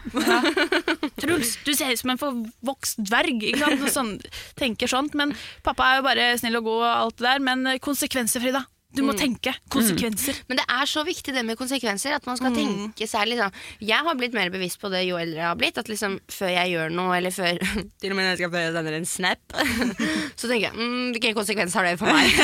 [1.20, 3.44] Truls, du ser ut som en forvokst dverg.
[3.52, 3.86] Ikke sant?
[3.98, 4.12] Sånn,
[4.58, 5.16] tenker sånt.
[5.18, 7.46] Men pappa er jo bare snill og god og alt det der.
[7.50, 8.64] Men eh, konsekvenser, Frida.
[8.96, 10.38] Du må tenke konsekvenser.
[10.48, 12.14] Men det er så viktig det med konsekvenser.
[12.16, 13.52] At man skal tenke seg liksom
[13.84, 15.76] Jeg har blitt mer bevisst på det jo eldre jeg har blitt.
[15.80, 17.60] At liksom før jeg gjør noe, eller før
[18.00, 19.56] Til og med når jeg skal sende sender en snap,
[20.40, 22.32] så tenker jeg mm, hvilken konsekvens har det for meg?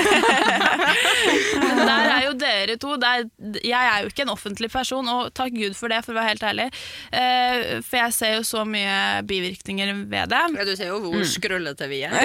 [1.85, 3.25] Der er jo dere to der,
[3.65, 6.33] Jeg er jo ikke en offentlig person, og takk Gud for det, for å være
[6.33, 6.67] helt ærlig.
[7.13, 10.43] Uh, for jeg ser jo så mye bivirkninger ved det.
[10.59, 12.17] Ja, du ser jo hvor skrullete vi er.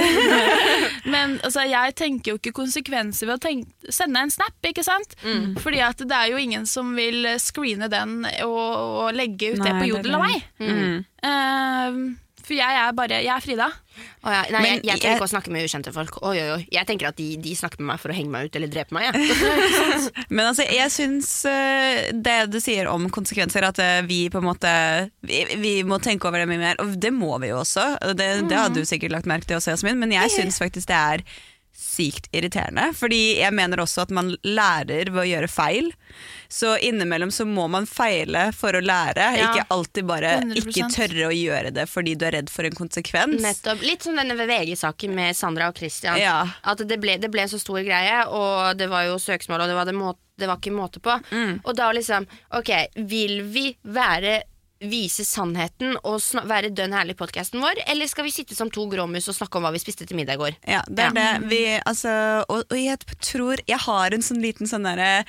[1.10, 5.14] Men altså, jeg tenker jo ikke konsekvenser ved å tenke, sende en snap, ikke sant?
[5.62, 8.58] Fordi at det er jo ingen som vil screene den og,
[9.06, 10.50] og legge ut det Nei, på det på Jodel av meg.
[10.64, 11.06] Mm.
[11.22, 12.18] Uh,
[12.50, 13.66] for jeg er bare Jeg er Frida.
[14.24, 16.16] Oh, ja, nei, Men jeg, jeg trenger jeg- ikke å snakke med ukjente folk.
[16.24, 16.64] Oi, oi, oi.
[16.72, 18.96] Jeg tenker at de, de snakker med meg for å henge meg ut eller drepe
[18.96, 19.06] meg.
[19.06, 19.12] Ja.
[20.36, 24.48] Men altså, jeg syns eh, det du sier om konsekvenser, at eh, vi på en
[24.48, 24.72] måte
[25.22, 27.86] vi, vi må tenke over det mye mer, og det må vi jo også.
[28.10, 30.90] og Det, det hadde du sikkert lagt merke til også, Jasmin, men jeg syns faktisk
[30.90, 31.26] det er
[32.00, 32.90] sykt irriterende.
[32.96, 35.92] Fordi jeg mener også at man lærer ved å gjøre feil.
[36.50, 39.52] Så innimellom så må man feile for å lære, Ja.
[39.54, 40.58] ikke alltid bare 100%.
[40.72, 43.42] ikke tørre å gjøre det fordi du er redd for en konsekvens.
[43.44, 43.82] Nettopp.
[43.86, 46.18] Litt som denne VG-saken med Sandra og Christian.
[46.18, 46.48] Ja.
[46.64, 49.68] At det ble, det ble en så stor greie, og det var jo søksmål, og
[49.68, 51.20] det var, det må, det var ikke måte på.
[51.66, 54.40] Og da liksom Ok, vil vi være
[54.80, 58.86] Vise sannheten og være dønn ærlig i podkasten vår, eller skal vi sitte som to
[58.88, 60.56] gråmus og snakke om hva vi spiste til middag i går?
[60.72, 61.38] Ja, det er Ja.
[61.40, 61.50] det.
[61.52, 62.14] Vi, altså,
[62.48, 65.26] og, og jeg tror Jeg har en sånn liten sånn derre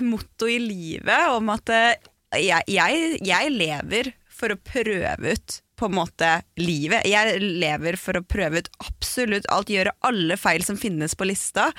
[0.00, 1.94] motto i livet om at eh,
[2.40, 6.28] jeg, jeg, jeg lever for å prøve ut på en måte
[6.60, 7.02] livet.
[7.08, 11.70] Jeg lever for å prøve ut absolutt alt, gjøre alle feil som finnes på lista.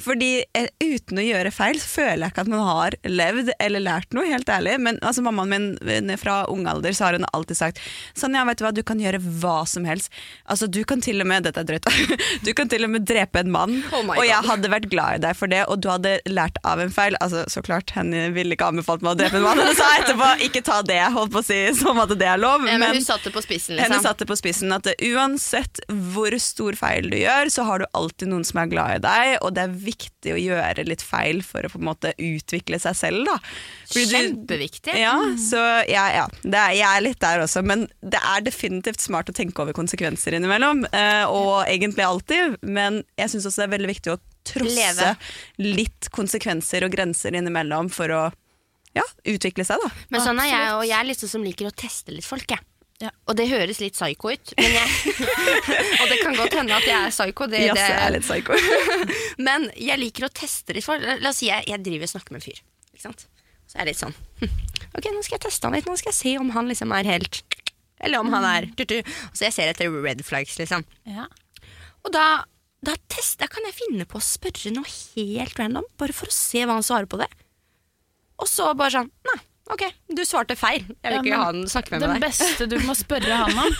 [0.00, 3.84] Fordi eh, uten å gjøre feil, så føler jeg ikke at man har levd eller
[3.84, 4.76] lært noe, helt ærlig.
[4.84, 7.80] Men altså, mammaen min eh, fra ung alder så har hun alltid sagt
[8.18, 10.12] sånn, ja, vet du hva, du kan gjøre hva som helst.
[10.44, 11.88] Altså, du kan til og med, dette er drøyt,
[12.46, 15.22] du kan til og med drepe en mann, Oh og jeg hadde vært glad i
[15.24, 17.16] deg for det, og du hadde lært av en feil.
[17.24, 20.30] Altså, så klart, henne ville ikke anbefalt meg å drepe en mann, hun sa etterpå,
[20.48, 22.64] ikke ta det, holdt på å si, som at det er lov.
[22.68, 24.04] Ja, men men- hun satte på spissen, henne liksom.
[24.06, 28.46] satte på spissen at uansett hvor stor feil du gjør, så har du alltid noen
[28.46, 31.72] som er glad i deg, og det er viktig å gjøre litt feil for å
[31.72, 33.24] på en måte utvikle seg selv.
[33.28, 33.36] Da.
[33.90, 34.96] Fordi du- Kjempeviktig.
[34.98, 36.26] Ja, så ja, ja.
[36.42, 39.76] Det er, jeg er litt der også, men det er definitivt smart å tenke over
[39.76, 44.20] konsekvenser innimellom, eh, og egentlig alltid, men jeg syns også det er veldig viktig å
[44.48, 45.16] trosse Leve.
[45.60, 48.22] litt konsekvenser og grenser innimellom for å
[48.96, 49.90] ja, utvikle seg, da.
[50.10, 52.64] Men sånn er jeg, og jeg er liksom som liker å teste litt folk, jeg.
[52.98, 53.12] Ja.
[53.30, 55.12] Og det høres litt psycho ut, men jeg,
[56.00, 57.46] og det kan godt hende at jeg er psycho.
[57.50, 58.56] Det, Jazz jeg er litt psycho.
[59.46, 62.34] Men jeg liker å teste litt For, La oss si jeg, jeg driver og snakker
[62.34, 62.58] med en fyr.
[62.98, 64.54] Så er det litt sånn hm,
[64.98, 65.86] Ok, nå skal jeg teste han litt.
[65.86, 67.38] Nå skal jeg se om han liksom er helt
[68.02, 68.96] Eller om han er tutu.
[69.30, 70.82] Så jeg ser etter red flags, liksom.
[71.06, 71.28] Ja.
[72.02, 72.24] Og da,
[72.82, 76.34] da, test, da kan jeg finne på å spørre noe helt random, bare for å
[76.34, 77.30] se hva han svarer på det.
[78.38, 79.38] Og så bare sånn Nei,
[79.74, 79.82] ok,
[80.16, 80.84] du svarte feil.
[81.04, 83.74] Jeg vil Ja, ikke ha den snakke med Det beste du må spørre han om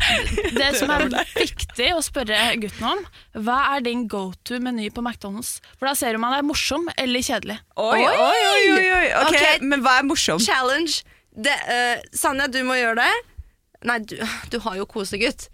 [0.56, 1.04] Det som er
[1.36, 3.02] viktig å spørre gutten om,
[3.46, 5.58] hva er din go to-meny på McDonald's?
[5.78, 7.58] For da ser du om han er morsom eller kjedelig.
[7.78, 9.06] Oi, oi, oi, oi, oi.
[9.26, 9.66] Okay, Ok.
[9.70, 10.40] Men hva er morsom?
[10.42, 11.02] Challenge.
[11.30, 13.12] Det, eh, Sanja, du må gjøre det.
[13.86, 14.16] Nei, du,
[14.50, 15.46] du har jo kosegutt.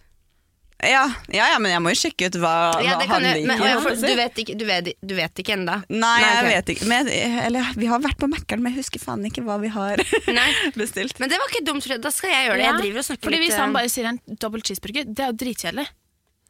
[0.84, 2.50] Ja, ja, ja, men jeg må jo sjekke ut hva,
[2.84, 3.46] Ja, hva han liker.
[3.48, 5.78] men, å du vet ikke, du vet, du vet ikke ennå?
[5.88, 6.88] Nei, jeg vet ikke.
[6.90, 9.96] Men, eller, vi har vært på Mækkern, men jeg husker faen ikke hva vi har
[10.38, 10.50] Nei.
[10.76, 11.16] bestilt.
[11.22, 12.66] Men det var ikke dumt, for da skal jeg gjøre det.
[12.66, 15.08] Ja, Jeg driver og snakker Fordi litt Hvis han eh, bare sier en double cheeseburger,
[15.08, 15.86] det er jo dritkjedelig.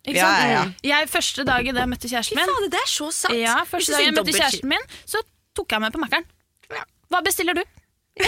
[0.06, 0.50] Ikke Ja, sant?
[0.82, 3.38] ja, Jeg, første dagen jeg møtte kjæresten min, faen, det er så sant!
[3.38, 5.22] ja, første dagen jeg møtte kjæresten min, så
[5.54, 6.26] tok jeg meg på Mækkern.
[6.74, 6.82] Ja.
[7.14, 7.62] Hva bestiller du?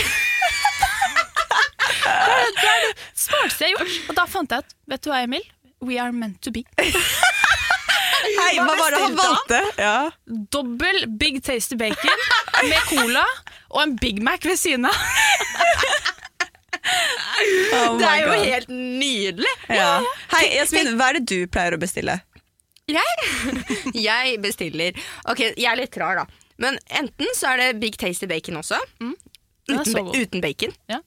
[1.98, 3.94] det er det smarteste jeg har gjort.
[4.10, 5.46] Og da fant jeg ut, vet du hva, Emil?
[5.80, 6.64] We are meant to be.
[8.38, 9.58] Hei, hva var det han valgte?
[9.78, 10.10] Ja.
[10.52, 12.24] Dobbel Big Tasty Bacon
[12.66, 13.22] med cola
[13.70, 14.96] og en Big Mac ved siden av.
[16.88, 18.44] Oh Det er jo God.
[18.48, 19.50] helt nydelig!
[19.68, 19.88] ja.
[20.32, 22.14] Hei, Jasmin, hva er det du pleier å bestille?
[22.88, 23.26] Jeg,
[24.08, 24.96] jeg bestiller
[25.28, 26.24] Ok, jeg er litt rar, da.
[26.62, 28.78] Men enten så er det Big Tasty Bacon også.
[29.04, 30.72] Er Uten, uten bacon.
[30.88, 31.02] Ja.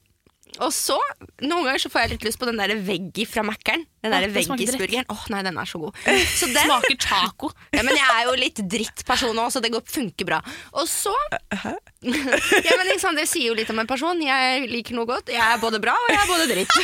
[0.59, 0.97] Og så,
[1.39, 3.85] noen ganger så får jeg litt lyst på den der veggie fra Mækkern.
[4.03, 5.05] Den der Åh, veggisburgeren.
[5.13, 5.95] Åh, nei, den er så god.
[6.39, 7.51] Så den, Smaker taco.
[7.77, 10.41] ja, men jeg er jo litt drittperson òg, så det går, funker bra.
[10.75, 11.13] Og så
[12.01, 14.19] ja, men liksom, Det sier jo litt om en person.
[14.25, 15.31] Jeg liker noe godt.
[15.31, 16.77] Jeg er både bra og jeg er både dritt.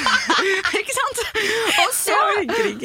[0.82, 1.24] ikke sant?
[1.84, 2.18] Og så,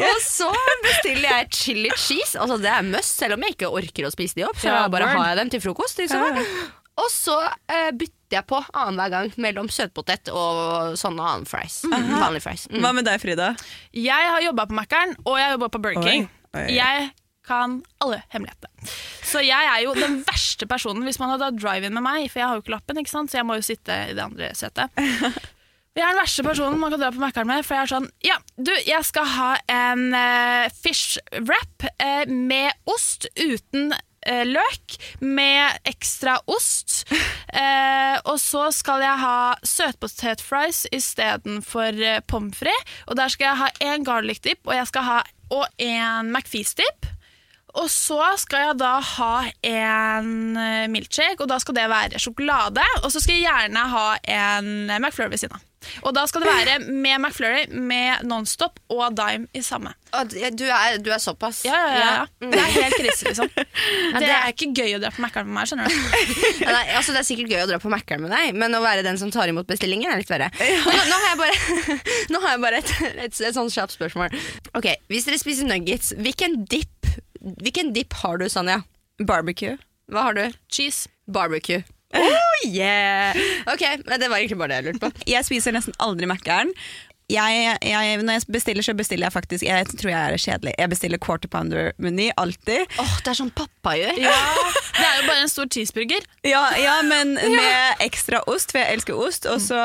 [0.09, 0.51] og så
[0.85, 2.35] bestiller jeg chili cheese.
[2.41, 4.59] Altså Det er must, selv om jeg ikke orker å spise de opp.
[4.59, 6.01] Så Ja, bare har jeg dem til frokost.
[6.03, 6.82] Liksom.
[7.01, 7.39] Og så
[7.73, 11.83] eh, bytter jeg på annenhver gang mellom søtpotet og sånne annen fries.
[11.89, 12.67] Vanlig fries.
[12.73, 12.83] Mm.
[12.85, 13.53] Hva med deg, Frida?
[13.97, 16.29] Jeg har jobba på Mækkern, og jeg har jobba på Burger King.
[16.53, 16.67] Oi.
[16.77, 17.11] Jeg
[17.49, 18.93] kan alle hemmelighetene.
[19.27, 22.43] Så jeg er jo den verste personen hvis man hadde hatt drive-in med meg, for
[22.43, 23.33] jeg har jo ikke lappen, ikke sant?
[23.33, 24.93] så jeg må jo sitte i det andre setet.
[25.93, 28.07] Jeg er den verste personen man kan dra på Mækkern med, for jeg er sånn
[28.25, 33.93] Ja, du, jeg skal ha en uh, fish wrap uh, med ost uten
[34.27, 37.03] eh, løk, med ekstra ost.
[37.53, 42.95] Eh, og så skal jeg ha søtpotetfries istedenfor eh, pommes frites.
[43.13, 45.19] Og der skal jeg ha en garlic dip, og jeg skal ha
[45.53, 47.11] og en McFeast dip.
[47.77, 49.35] Og så skal jeg da ha
[49.69, 52.87] en eh, milkshake, og da skal det være sjokolade.
[53.03, 54.07] Og så skal jeg gjerne ha
[54.39, 55.69] en McFlurry ved siden av.
[56.03, 59.95] Og da skal det være med McFlurry, med Nonstop og Dime i samme.
[60.29, 61.63] Du, er, du er såpass?
[61.65, 62.49] Ja, ja, ja, ja.
[62.53, 63.49] Det er helt krise, liksom.
[64.23, 65.95] Det er ikke gøy å dra på Mækkern med meg, skjønner du.
[66.69, 69.07] Nei, altså Det er sikkert gøy å dra på Mækkern med deg, men å være
[69.07, 70.51] den som tar imot bestillingen, er litt verre.
[70.59, 71.99] Nå, nå har jeg bare,
[72.45, 74.37] har jeg bare et, et, et, sånn kjapt spørsmål.
[74.79, 78.83] Ok, Hvis dere spiser nuggets, hvilken dip, hvilken dip har du, Sanja?
[79.23, 79.79] Barbecue.
[80.13, 80.45] Hva har du?
[80.69, 81.09] Cheese.
[81.31, 81.83] Barbecue.
[82.13, 83.33] Oh yeah!
[83.73, 85.25] Ok, men Det var egentlig bare det jeg lurte på.
[85.31, 86.73] Jeg spiser nesten aldri Mækkern.
[87.33, 90.75] Jeg, jeg, når jeg bestiller, så bestiller jeg faktisk Jeg tror jeg er kjedelig.
[90.79, 92.85] Jeg bestiller quarter pounder-meny, alltid.
[93.01, 94.19] Åh, Det er sånn pappa gjør.
[94.21, 94.37] Ja,
[94.99, 96.27] det er jo bare en stor cheeseburger.
[96.45, 99.49] Ja, ja men med ekstra ost, for jeg elsker ost.
[99.49, 99.79] Og så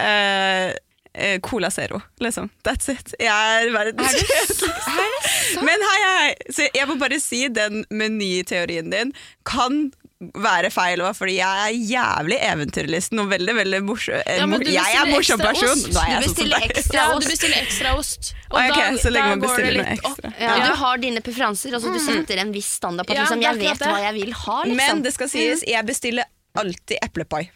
[0.00, 0.72] eh,
[1.14, 2.50] eh, Cola Zero, liksom.
[2.66, 3.14] That's it.
[3.20, 5.62] Jeg er verdens kjedeligste.
[5.66, 6.28] Men hei, hei.
[6.50, 9.14] Så jeg må bare si den menyteorien din
[9.46, 14.18] kan være feil òg, fordi jeg er jævlig eventyrlysten og veldig veldig morsom.
[14.20, 15.78] Ja, jeg er en morsom person.
[15.80, 16.74] Er Du jeg sånn bestiller deg.
[16.76, 18.32] ekstra Ja, du bestiller ekstra ost.
[18.50, 20.20] Og Ok, da, så lenge da går det litt opp.
[20.24, 20.66] Ja, Ja.
[20.66, 23.56] Du har dine preferanser, altså du setter en viss standard på at Ja, liksom, jeg
[23.64, 24.58] vet hva jeg vil ha.
[24.64, 24.76] Liksom.
[24.76, 27.48] Men det skal sies, jeg bestiller alltid eplepai.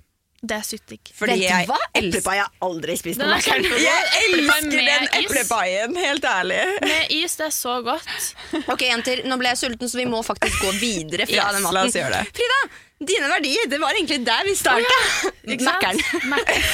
[0.45, 0.99] Det er syttig.
[1.17, 1.77] Fordi Vent, jeg hva?
[1.97, 3.65] Eplepai har jeg aldri spist på Den er Mækkern.
[3.81, 6.59] Jeg elsker den eplepaien, helt ærlig.
[6.85, 8.11] Med is, det er så godt.
[8.75, 11.69] Ok, jenter, nå ble jeg sulten, så vi må faktisk gå videre fra Yes, den
[11.77, 12.37] la oss gjøre det.
[12.37, 12.61] Frida,
[13.13, 14.99] dine verdier, det var egentlig der vi starta.
[15.49, 16.03] Mækkern.
[16.35, 16.67] Mækkern.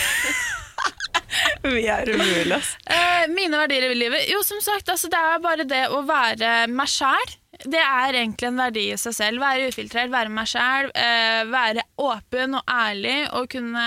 [1.63, 2.73] Vi er umulige, ass.
[2.91, 4.27] Uh, mine verdier i livet?
[4.33, 7.37] Jo, som sagt, altså, det er bare det å være meg sjæl.
[7.65, 9.43] Det er egentlig en verdi i seg selv.
[9.43, 10.91] Være ufiltrert, være meg sjæl.
[10.97, 13.87] Eh, være åpen og ærlig og kunne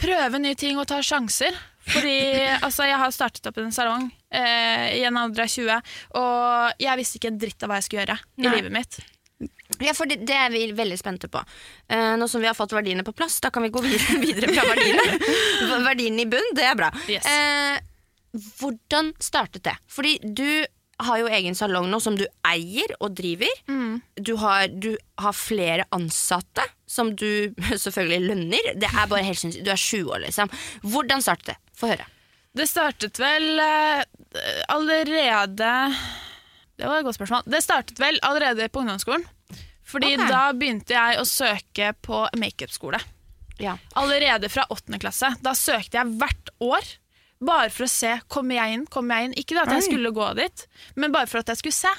[0.00, 1.56] prøve nye ting og ta sjanser.
[1.86, 2.16] Fordi
[2.66, 7.00] altså, jeg har startet opp en salong eh, i en alder av 20, og jeg
[7.02, 8.98] visste ikke en dritt av hva jeg skulle gjøre i livet mitt.
[9.82, 11.42] Ja, for det, det er vi veldig spente på.
[11.92, 14.54] Uh, nå som vi har fått verdiene på plass, da kan vi gå videre, videre
[14.54, 15.18] fra verdiene.
[15.90, 16.88] verdiene i bunn, det er bra.
[17.10, 17.26] Yes.
[17.26, 19.76] Uh, hvordan startet det?
[19.92, 20.48] Fordi du
[21.02, 23.52] har jo egen salong nå som du eier og driver.
[24.16, 27.52] Du, har, du har flere ansatte som du
[27.84, 28.72] selvfølgelig lønner.
[28.80, 29.66] Det er bare helt sinnssykt.
[29.66, 30.52] Du er sju år, liksom.
[30.86, 31.58] Hvordan startet det?
[31.76, 32.08] Få høre.
[32.56, 34.04] Det startet vel eh,
[34.72, 35.72] allerede
[36.78, 37.44] Det var et godt spørsmål.
[37.44, 39.26] Det startet vel allerede på ungdomsskolen.
[39.86, 40.30] Fordi okay.
[40.32, 42.98] da begynte jeg å søke på makeupskole.
[43.62, 43.76] Ja.
[43.96, 45.30] Allerede fra åttende klasse.
[45.44, 46.88] Da søkte jeg hvert år.
[47.40, 49.34] Bare for å se kommer jeg inn, kommer jeg inn.
[49.42, 51.92] Ikke at jeg skulle gå dit, men bare for at jeg skulle se.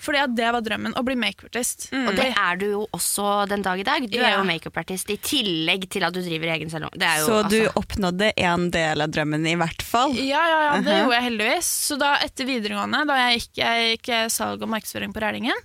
[0.00, 1.90] Fordi at det var drømmen, å bli makeupartist.
[1.92, 4.06] Og det er du jo også den dag i dag.
[4.08, 4.38] Du er Ja.
[4.38, 6.90] jo makeupartist i tillegg til at du driver egen salong.
[6.96, 10.14] Det er jo, Så du altså, oppnådde en del av drømmen, i hvert fall.
[10.16, 11.68] Ja, ja, ja, det gjorde jeg heldigvis.
[11.90, 15.60] Så da etter videregående, da jeg gikk, jeg gikk salg og markedsføring på Rælingen,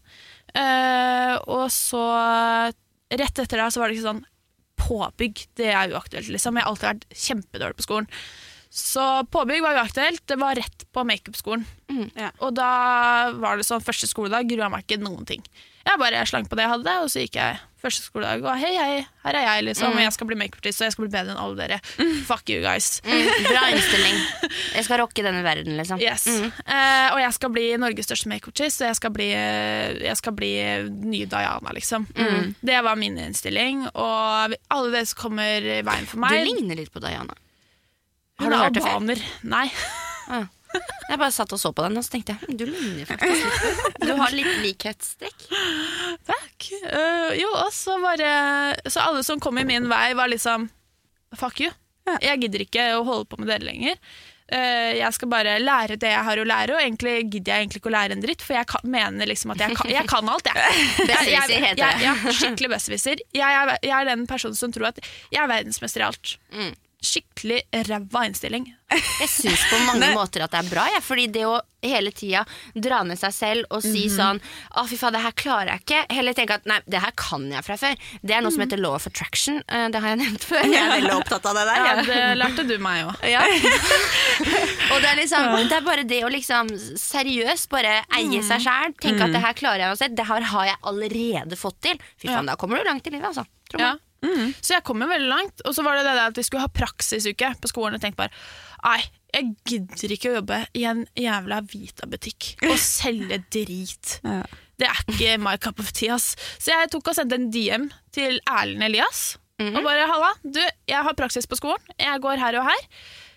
[0.54, 2.04] øh, og så
[3.16, 4.26] rett etter det så var det ikke sånn
[4.76, 6.60] påbygg, det er uaktuelt liksom.
[6.60, 8.10] Jeg har alltid vært kjempedårlig på skolen.
[8.76, 11.64] Så påbygg var uaktuelt, det var rett på makeupskolen.
[11.88, 12.10] Mm.
[12.20, 12.34] Ja.
[12.44, 15.46] Og da var det sånn første skoledag, grua meg ikke noen ting.
[15.86, 18.72] Jeg bare slang på det jeg hadde, og så gikk jeg første skoledag og hei,
[18.74, 21.36] hei, her er jeg, liksom, og jeg skal bli makeupartist, og jeg skal bli bedre
[21.36, 21.78] enn alle dere.
[22.26, 22.88] Fuck you guys.
[23.06, 24.18] mm, bra innstilling.
[24.76, 26.02] Jeg skal rocke denne verden, liksom.
[26.02, 26.26] Yes.
[26.28, 26.50] Mm.
[26.66, 30.50] Eh, og jeg skal bli Norges største makeupartist, og jeg skal bli, jeg skal bli
[31.14, 32.10] nye Diana, liksom.
[32.18, 32.52] Mm.
[32.60, 36.82] Det var min innstilling, og alle dere som kommer i veien for meg Du ligner
[36.82, 37.38] litt på Diana.
[38.40, 38.96] Har Hun du er hørt det før?
[39.00, 39.24] albaner.
[39.44, 39.68] Nei.
[41.08, 44.00] Jeg bare satt og så på den, og så tenkte jeg du ligner faktisk litt.
[44.10, 45.46] Du har litt likhetstrekk.
[46.28, 46.68] Takk.
[46.90, 48.32] Uh, jo, og så bare
[48.92, 50.68] Så alle som kom i min vei, var liksom
[51.40, 51.72] Fuck you.
[52.22, 53.96] Jeg gidder ikke å holde på med dere lenger.
[54.46, 57.80] Uh, jeg skal bare lære det jeg har å lære, og egentlig gidder jeg egentlig
[57.82, 60.30] ikke å lære en dritt, for jeg kan, mener liksom at jeg kan, jeg kan
[60.30, 60.84] alt, jeg.
[61.10, 61.62] Jeg- det.
[61.82, 63.24] jeg- Ja, skikkelig besserwisser.
[63.34, 65.00] Jeg, er- jeg er den personen som tror at
[65.34, 66.36] jeg er verdensmester i alt.
[66.54, 66.74] Mm.
[67.06, 68.66] Skikkelig ræva innstilling.
[68.96, 71.56] Jeg syns på mange måter at det er bra, jeg, fordi det å
[71.86, 72.42] hele tida
[72.74, 76.16] dra ned seg selv og si sånn 'Å, fy faen, det her klarer jeg ikke',
[76.16, 77.98] heller tenke at 'nei, det her kan jeg fra før'.
[78.26, 79.62] Det er noe som heter law of attraction.
[79.70, 80.64] Eh, Det har jeg nevnt før.
[80.66, 81.86] Jeg er veldig opptatt av det der.
[81.86, 83.22] Ja, det lærte du meg òg.
[83.30, 83.42] Ja.
[84.94, 88.96] og det er liksom Det er bare det å liksom seriøst bare eie seg sjæl.
[89.02, 90.08] Tenke at det her klarer jeg å se.
[90.10, 91.98] Det her har jeg allerede fått til.
[92.22, 93.46] Fy faen, da kommer du langt i livet, altså.
[93.70, 93.94] Tror Ja.
[94.26, 94.56] Meg.
[94.62, 95.64] Så jeg kom jo veldig langt.
[95.66, 97.98] Og så var det det at vi skulle ha praksisuke på skolen.
[97.98, 98.36] Og tenkte bare
[98.86, 99.00] Nei,
[99.34, 104.20] jeg gidder ikke å jobbe i en jævla Vita-butikk og selge drit.
[104.22, 104.44] Ja.
[104.76, 106.36] Det er ikke my cup of tea, ass.
[106.60, 109.38] Så jeg tok og sendte en DM til Erlend Elias.
[109.56, 111.80] Og bare 'halla, du, jeg har praksis på skolen.
[112.00, 112.82] Jeg går her og her.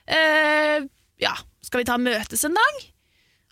[0.08, 0.88] Uh,
[1.22, 2.80] ja, skal vi ta møtes en dag?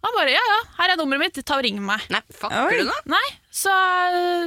[0.05, 2.05] Han bare 'ja ja, her er nummeret mitt, ta og ring meg'.
[2.13, 2.95] Nei, fucker du nå?
[3.11, 3.73] Nei, så,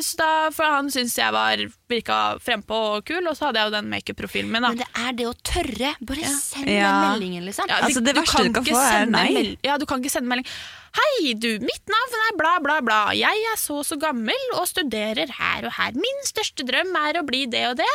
[0.05, 1.57] så da, for han syntes jeg var
[1.89, 4.61] virka frempå og kul, og så hadde jeg jo den makeup-profilen min.
[4.61, 4.69] da.
[4.69, 5.95] Men det er det å tørre.
[5.99, 6.93] Bare send den Ja.
[7.11, 7.67] meldingen, liksom.
[7.67, 9.57] Ja, Altså, det verste du kan få er nei.
[9.65, 10.47] Ja, du kan ikke sende melding.
[10.99, 12.99] Hei, du, mitt navn er bla, bla, bla.
[13.17, 15.91] Jeg er så og så gammel og studerer her og her.
[15.93, 17.89] Min største drøm er å bli det og det.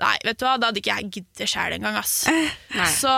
[0.00, 2.24] Nei, vet du hva, da hadde ikke jeg giddet sjæl engang, ass.
[2.78, 2.88] Nei.
[2.88, 3.12] Så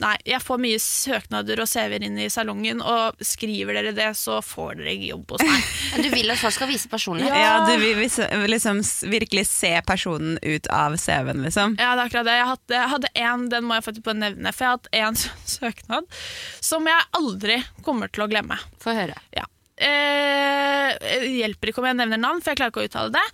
[0.00, 4.38] Nei, jeg får mye søknader og CV-er inn i salongen, og skriver dere det, så
[4.44, 5.70] får dere jobb hos meg.
[6.02, 7.36] Du vil at folk skal vise personlighet.
[7.36, 8.00] Ja, du vil
[8.50, 8.80] liksom
[9.12, 11.76] virkelig se personen ut av CV-en, liksom.
[11.80, 12.36] Ja, det er akkurat det.
[12.38, 14.92] Jeg hadde, jeg hadde en, den må jeg faktisk bare nevne, for jeg har hatt
[15.02, 15.20] en
[15.58, 16.20] søknad
[16.62, 18.56] som jeg aldri kommer til å glemme.
[18.82, 19.18] Få høre.
[19.36, 19.44] Ja.
[19.82, 23.24] Eh, hjelper ikke om jeg nevner navn, for jeg klarer ikke å uttale det.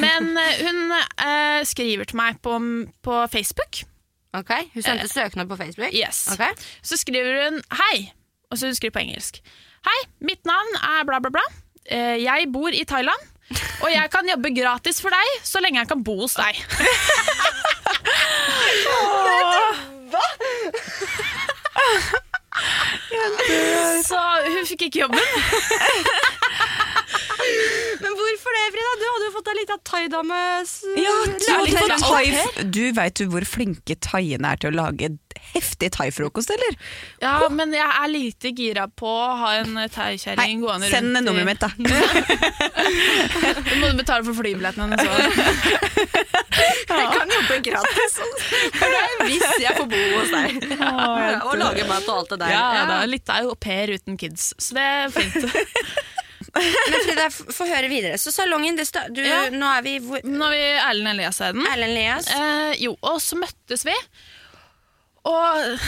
[0.00, 2.56] Men eh, hun eh, skriver til meg på,
[3.04, 3.84] på Facebook.
[4.34, 5.94] Ok, Hun sendte søknad på Facebook?
[5.94, 6.28] Yes.
[6.32, 6.50] Okay.
[6.82, 8.12] Så skriver hun 'hei',
[8.50, 9.40] og så hun skriver på engelsk.
[9.86, 11.46] 'Hei, mitt navn er bla, bla, bla.
[11.90, 13.20] Eh, jeg bor i Thailand.
[13.82, 16.54] Og jeg kan jobbe gratis for deg så lenge jeg kan bo hos deg.
[20.10, 20.24] Hva?
[24.06, 25.20] Så hun fikk ikke jobben.
[28.02, 28.92] Men hvorfor det, Frida?
[29.00, 30.40] Du hadde jo fått deg litt av thaidame.
[31.00, 32.24] Ja, du, Ja, thai,
[32.76, 35.12] du veit jo hvor flinke thaiene er til å lage
[35.52, 36.74] heftig thaifrokost, eller?
[37.22, 40.94] Ja, men jeg er lite gira på å ha en thaikjerring gående rundt.
[40.96, 41.70] send nummeret mitt, da.
[43.66, 45.18] Du må du betale for flybilletten hennes òg.
[46.86, 48.18] Jeg kan jobbe gratis
[49.26, 50.50] hvis jeg får bo hos deg.
[50.80, 52.54] og lage mat og alt det der.
[52.54, 55.40] Ja, da, litt au pair uten kids, så det er fint.
[56.56, 58.16] Men Frida, få høre videre.
[58.20, 59.46] Så salongen, det sta du, Ja.
[59.52, 61.60] nå er vi hvor Nå er vi Erlend Eliassen.
[61.70, 62.30] Erlend Elias.
[62.32, 63.94] Eh, jo, og så møttes vi.
[65.26, 65.78] Og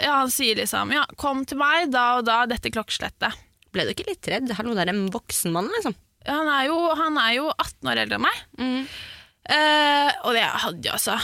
[0.00, 3.36] ja, han sier liksom ja, 'kom til meg da og da, dette klokkeslettet'.
[3.74, 4.52] Ble du ikke litt redd?
[4.56, 5.94] Hallo, det er en voksen mann, liksom.
[6.26, 8.38] Han er jo, han er jo 18 år eldre enn meg.
[8.58, 8.86] Mm.
[9.46, 11.18] Eh, og det hadde jo altså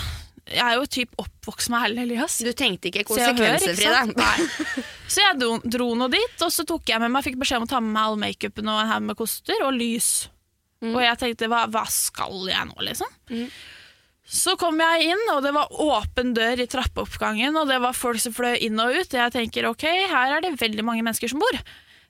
[0.53, 2.39] Jeg er jo typ oppvokst med Erlend Elias.
[2.45, 4.29] Du tenkte ikke konsekvenser, Frida.
[5.11, 7.67] Så jeg dro, dro nå dit, og så tok jeg med meg, fikk beskjed om
[7.69, 10.11] å ta med meg all makeupen og en haug med koster og lys.
[10.83, 13.11] Og jeg tenkte hva, hva skal jeg nå, liksom?
[14.33, 18.23] Så kom jeg inn, og det var åpen dør i trappeoppgangen, og det var folk
[18.23, 19.09] som fløy inn og ut.
[19.09, 21.59] Og jeg tenker ok, her er det veldig mange mennesker som bor.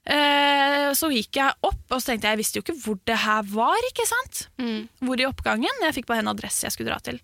[0.03, 3.19] Eh, så gikk jeg opp, og så tenkte jeg jeg visste jo ikke hvor det
[3.23, 4.45] her var, ikke sant?
[4.59, 4.85] Mm.
[5.03, 5.83] Hvor i oppgangen?
[5.87, 7.19] Jeg fikk bare en adresse jeg skulle dra til.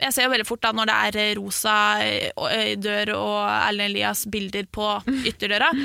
[0.00, 3.90] Jeg ser jo veldig fort da når det er eh, rosa eh, dør og Erlend
[3.90, 4.92] Elias bilder på
[5.28, 5.72] ytterdøra.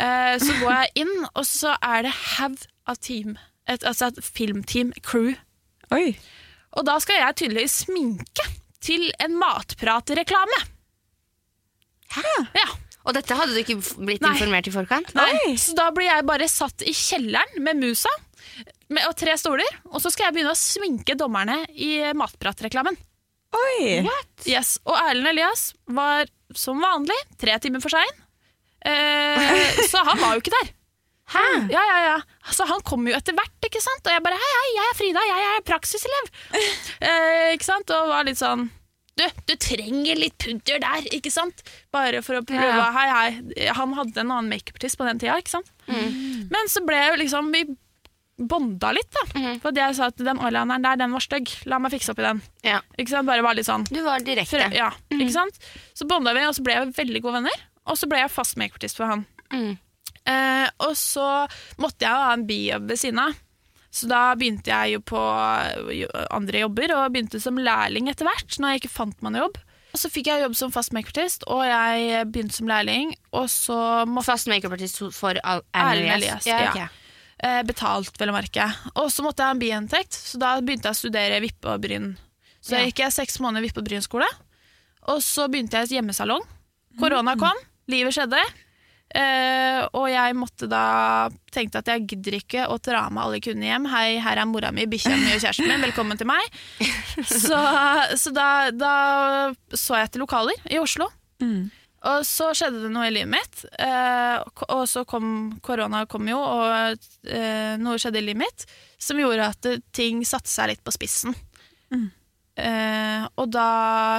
[0.00, 2.56] Eh, så går jeg inn, og så er det haug
[2.88, 3.34] av team.
[3.68, 5.34] Et, altså et filmteam, crew.
[5.94, 6.14] Oi.
[6.78, 8.46] Og da skal jeg tydeligvis sminke
[8.82, 10.60] til en matpratreklame.
[12.14, 12.24] Hæ?
[12.56, 12.68] Ja.
[13.06, 14.34] Og dette hadde du ikke blitt Nei.
[14.36, 15.12] informert i forkant?
[15.16, 15.54] Nei.
[15.60, 18.12] Så da blir jeg bare satt i kjelleren med musa
[18.90, 22.98] med, og tre stoler, og så skal jeg begynne å sminke dommerne i matpratreklamen.
[23.56, 24.02] Oi.
[24.48, 24.76] Yes.
[24.86, 28.12] Og Erlend Elias var som vanlig tre timer for sein.
[28.86, 30.70] Eh, så han var jo ikke der.
[31.34, 31.44] Hæ?
[31.70, 32.16] Ja, ja, ja.
[32.50, 34.02] Så han kom jo etter hvert, ikke sant?
[34.02, 36.30] Og jeg bare hei, hei, jeg er Frida, jeg er praksiselev.
[37.00, 37.90] Eh, ikke sant?
[37.96, 38.66] Og var litt sånn
[39.20, 41.62] du, du trenger litt pudder der, ikke sant?
[41.92, 42.68] Bare for å prøve.
[42.70, 42.86] Ja.
[42.94, 43.68] Hei, hei.
[43.76, 45.68] Han hadde en annen makeupartist på den tida, ikke sant?
[45.90, 47.64] Men så ble jo liksom Vi
[48.48, 49.24] bonda litt, da.
[49.60, 51.50] For jeg sa at den oilineren der, den var stygg.
[51.68, 52.40] La meg fikse opp i den.
[52.64, 52.80] Ja.
[52.96, 53.26] Ikke sant?
[53.28, 54.56] Bare var litt sånn Du var direkte.
[54.56, 55.58] Frø- Ja, ikke sant?
[55.94, 57.60] Så bonda vi, og så ble jeg veldig gode venner.
[57.86, 59.26] Og så ble jeg fast makeupartist for han.
[59.52, 59.78] Mm.
[60.30, 61.26] Eh, og så
[61.80, 63.34] måtte jeg jo ha en bijobb ved siden av.
[63.90, 65.18] Så da begynte jeg jo på
[66.30, 69.58] andre jobber, og begynte som lærling etter hvert, når jeg ikke fant meg noe jobb.
[69.90, 74.06] Og så fikk jeg jobb som fast makeupartist, og jeg begynte som lærling, og så
[74.06, 76.88] måtte Fast makeupartist for Erlend Elias, Ja, Ja, ja.
[77.42, 78.66] Eh, betalt, vel å merke.
[78.94, 81.82] Og så måtte jeg ha en biinntekt, så da begynte jeg å studere vippe og
[81.84, 82.12] bryn.
[82.60, 82.80] Så Ja.
[82.82, 84.28] jeg gikk jeg seks måneder vippe og brynskole,
[85.08, 86.42] og så begynte jeg hjemmesalong.
[87.00, 87.56] Korona kom,
[87.88, 88.42] livet skjedde,
[89.10, 93.66] Uh, og jeg måtte da tenkte at jeg gidder ikke å dra med alle kundene
[93.66, 93.88] hjem.
[93.90, 96.46] Hei, her er mora mi, bikkja mi og kjæresten min, velkommen til meg.
[97.26, 97.58] Så,
[98.22, 98.92] så da, da
[99.74, 101.08] så jeg etter lokaler i Oslo.
[102.08, 104.38] Og så skjedde det noe i livet mitt, eh,
[104.72, 106.96] og så kom korona kom jo, og
[107.28, 108.64] eh, noe skjedde i livet mitt
[109.00, 111.36] som gjorde at ting satte seg litt på spissen.
[112.60, 113.66] Eh, og da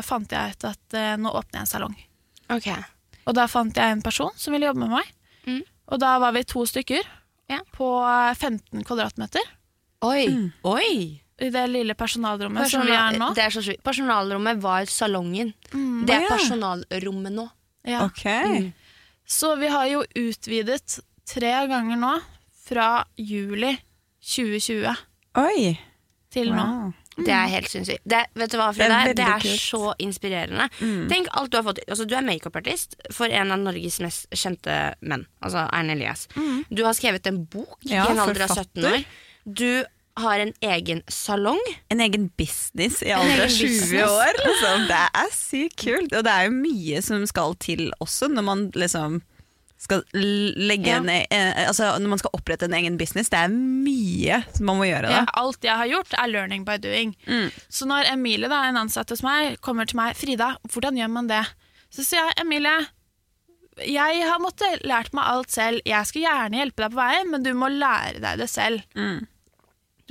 [0.06, 1.98] fant jeg ut at eh, nå åpner jeg en salong.
[2.54, 2.70] Ok.
[3.30, 5.10] Og da fant jeg en person som ville jobbe med meg.
[5.50, 5.62] Mm.
[5.92, 7.02] Og da var vi to stykker
[7.52, 7.60] Ja.
[7.76, 9.44] på eh, 15 kvadratmeter
[10.08, 10.26] Oi.
[10.66, 10.94] Oi.
[11.42, 13.34] i det lille personalrommet som vi er nå.
[13.38, 13.82] Det er så sjukt.
[13.86, 15.54] Personalrommet var salongen.
[15.74, 16.06] Mm.
[16.06, 17.48] Det er personalrommet nå.
[17.88, 18.06] Ja.
[18.06, 18.26] Ok.
[19.28, 22.16] Så vi har jo utvidet tre ganger nå,
[22.62, 23.74] fra juli
[24.22, 24.92] 2020
[25.42, 25.78] Oi.
[26.32, 26.66] til nå.
[26.66, 26.92] Wow.
[27.22, 28.04] Det er helt sinnssykt.
[28.08, 29.44] Det, vet du hva, Det er Det er.
[29.44, 29.58] Mm.
[29.60, 30.68] så inspirerende.
[31.12, 34.78] Tenk alt Du har fått altså, Du er makeupartist for en av Norges mest kjente
[35.02, 35.26] menn.
[35.44, 36.28] Altså Erne Elias.
[36.70, 39.04] Du har skrevet en bok Ja, i en alder av 17 år.
[39.44, 39.84] Du
[40.18, 41.60] har en egen salong.
[41.90, 44.40] En egen business i alder av 20 år.
[44.46, 44.88] Liksom.
[44.90, 46.16] Det er sykt kult.
[46.18, 49.22] Og det er jo mye som skal til også, når man liksom
[49.82, 50.98] skal legge Ja.
[51.00, 53.30] en, eh, altså når man skal opprette en egen business.
[53.34, 55.10] Det er mye som man må gjøre.
[55.10, 57.16] Ja, alt jeg har gjort, er learning by doing.
[57.26, 57.50] Mm.
[57.68, 61.28] Så når Emilie, da, en ansatt hos meg, kommer til meg 'Frida, hvordan gjør man
[61.28, 61.48] det?'
[61.90, 62.88] Så sier jeg 'Emilie,
[63.88, 65.82] jeg har måttet lært meg alt selv.
[65.86, 69.26] Jeg skal gjerne hjelpe deg på veien, men du må lære deg det selv.' Mm.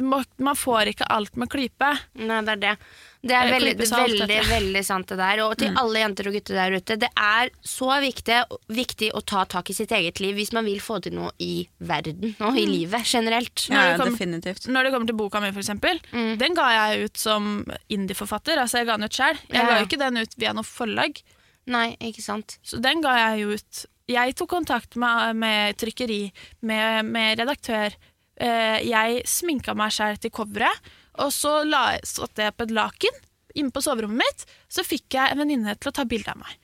[0.01, 1.91] Du må, man får ikke alt med klype.
[2.17, 2.75] Nei, det er det.
[3.21, 5.43] Det er veldig, veldig, er veldig, veldig sant det der.
[5.45, 8.39] Og til alle jenter og gutter der ute, det er så viktig,
[8.73, 11.67] viktig å ta tak i sitt eget liv hvis man vil få til noe i
[11.85, 13.67] verden og i livet generelt.
[13.69, 14.69] Ja, Når det kommer- definitivt.
[14.73, 16.01] Når det kommer til boka mi, for eksempel,
[16.41, 17.51] den ga jeg ut som
[17.93, 18.57] indie-forfatter.
[18.65, 19.37] Altså, jeg ga den ut sjøl.
[19.53, 19.67] Jeg Ja.
[19.69, 21.21] ga ikke den ut via noe forlag.
[21.67, 22.57] Nei, ikke sant.
[22.65, 23.85] Så den ga jeg jo ut.
[24.11, 26.33] Jeg tok kontakt med, med trykkeri,
[26.63, 27.93] med, med redaktør.
[28.41, 33.19] Eh, jeg sminka meg sjæl til coveret, og så la, satte jeg på et laken
[33.59, 34.45] inne på soverommet mitt.
[34.73, 36.57] Så fikk jeg en venninne til å ta bilde av meg.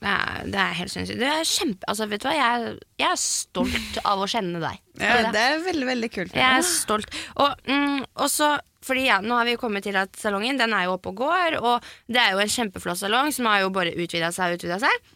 [0.00, 1.20] Det er, det er helt sinnssykt.
[1.20, 1.86] Det er kjempe...
[1.88, 2.32] Altså, vet du hva?
[2.36, 4.80] Jeg, er- jeg er stolt av å kjenne deg.
[5.00, 6.34] Ja, det er veldig, veldig kult.
[6.36, 7.16] Jeg er stolt.
[7.40, 8.50] Og mm, også
[8.84, 11.58] fordi ja, Nå har vi kommet til at salongen den er jo oppe og går,
[11.60, 14.78] og det er jo en kjempeflott salong som har jo bare utvida seg og utvida
[14.80, 15.10] seg.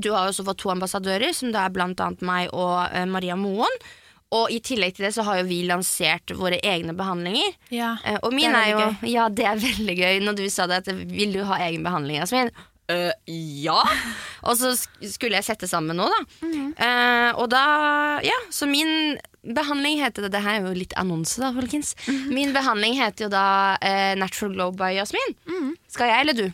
[0.00, 3.02] Du har jo også fått to ambassadører, som da er blant annet meg og uh,
[3.12, 3.76] Maria Moen.
[4.32, 7.52] Og i tillegg til det så har jo vi lansert våre egne behandlinger.
[7.74, 9.08] Ja, Eh, og min er er, jo gøy.
[9.12, 10.20] Ja, det er veldig gøy.
[10.24, 12.48] Når du sa det at vil du ha egen behandling, Jasmin?
[12.90, 13.76] Uh, ja.
[14.48, 16.48] Og så skulle jeg sette sammen noe, da.
[16.82, 17.60] Eh, og da
[18.26, 21.94] Ja, så min behandling heter det Det her er jo litt annonse, da, folkens.
[22.32, 23.44] Min behandling heter jo da
[23.78, 25.36] uh, Natural Glow by Jasmin.
[25.92, 26.44] Skal jeg eller du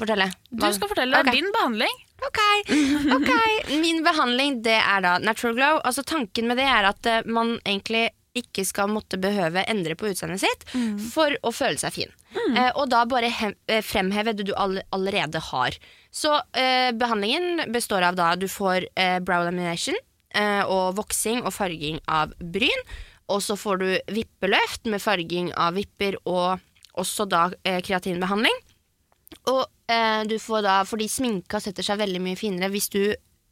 [0.00, 0.30] fortelle?
[0.52, 1.32] Du skal fortelle Okay.
[1.40, 1.96] din behandling.
[2.26, 2.38] Ok,
[3.16, 3.30] ok.
[3.80, 5.78] Min behandling det er da Natural Glow.
[5.84, 10.06] Altså Tanken med det er at eh, man egentlig ikke skal måtte behøve endre på
[10.12, 10.60] utseendet sitt
[11.10, 12.12] for å føle seg fin.
[12.54, 15.74] Eh, og da bare hem- eh, fremheve det du all allerede har.
[16.14, 18.86] Så eh, behandlingen består av da du får
[19.26, 19.98] brow lamination
[20.34, 22.84] eh, og voksing og farging av bryn.
[23.30, 26.58] Og så får du vippeløft med farging av vipper og
[26.98, 28.56] også da eh, kreatinbehandling.
[29.48, 33.02] Og eh, du får da, fordi sminka setter seg veldig mye finere hvis du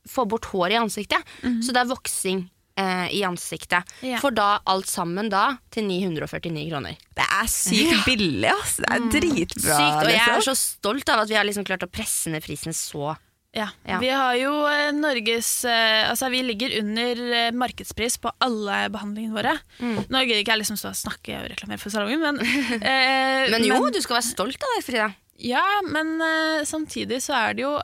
[0.08, 1.36] får bort hår i ansiktet.
[1.64, 2.46] Så det er voksing
[2.78, 3.84] eh, i ansiktet.
[4.06, 4.20] Ja.
[4.22, 6.98] For da alt sammen da til 949 kroner.
[7.18, 8.78] Det er sykt billig, ass.
[8.82, 9.78] Det er dritbra.
[9.78, 10.50] Sykt, og jeg er liksom.
[10.50, 13.16] så stolt av at vi har liksom klart å presse ned prisen så.
[13.56, 13.70] Ja.
[13.88, 13.96] Ja.
[13.98, 19.34] Vi har jo eh, Norges eh, Altså, vi ligger under eh, markedspris på alle behandlingene
[19.34, 19.54] våre.
[19.80, 20.02] Mm.
[20.04, 22.42] Nå gidder ikke jeg liksom stå og snakke og reklamere for salongen, men
[22.78, 25.08] eh, Men jo, du skal være stolt av det, Frida.
[25.38, 27.76] Ja, men eh, samtidig så er det jo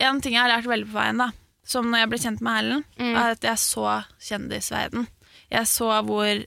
[0.00, 1.26] En ting jeg har lært veldig på veien, da,
[1.66, 3.16] som når jeg ble kjent med Erlend, Mm.
[3.20, 5.08] er at jeg så kjendisverden.
[5.50, 6.44] Jeg så hvor,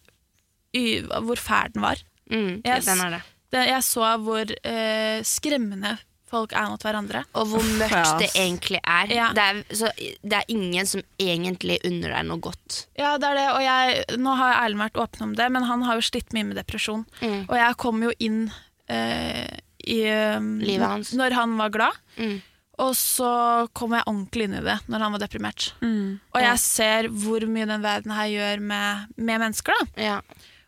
[0.74, 2.01] y- hvor fæl den var.
[2.32, 2.86] Mm, Yes.
[2.86, 3.21] Den er det.
[3.53, 5.97] Det, jeg så hvor eh, skremmende
[6.34, 7.21] folk er mot hverandre.
[7.38, 8.38] Og hvor ja, mørkt det ass.
[8.41, 9.11] egentlig er.
[9.13, 9.28] Ja.
[9.38, 9.91] Det, er så,
[10.24, 12.88] det er ingen som egentlig unner deg noe godt.
[12.97, 15.84] Ja, det er det, og jeg, nå har Erlend vært åpen om det, men han
[15.86, 17.05] har jo slitt mye med depresjon.
[17.21, 17.43] Mm.
[17.51, 18.47] Og jeg kom jo inn
[18.89, 19.45] eh,
[19.88, 20.01] i
[20.38, 21.13] um, Livet hans.
[21.17, 22.41] Når han var glad, Mm.
[22.79, 25.73] og så kom jeg ordentlig inn i det når han var deprimert.
[25.81, 26.19] Mm.
[26.34, 26.51] Og Ja.
[26.51, 29.73] jeg ser hvor mye den verden her gjør med, med mennesker.
[29.73, 30.01] da.
[30.01, 30.21] Ja.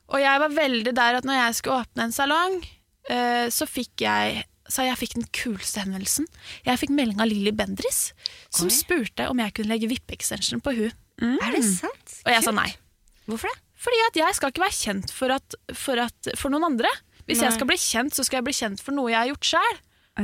[0.09, 2.59] Og jeg var veldig der at når jeg skulle åpne en salong,
[3.09, 6.25] uh, så fikk jeg så jeg fikk den kuleste henvendelsen.
[6.65, 8.13] Jeg fikk melding av Lilly Bendris,
[8.49, 8.73] som Oi.
[8.73, 10.91] spurte om jeg kunne legge vippe-extension på hun.
[11.21, 12.15] Er det sant?
[12.25, 12.71] Og jeg sa nei.
[13.29, 13.59] Hvorfor det?
[13.77, 16.89] Fordi at jeg skal ikke være kjent for, at, for, at, for noen andre.
[17.25, 17.49] Hvis Nei.
[17.49, 19.77] jeg skal bli kjent, så skal jeg bli kjent for noe jeg har gjort sjøl.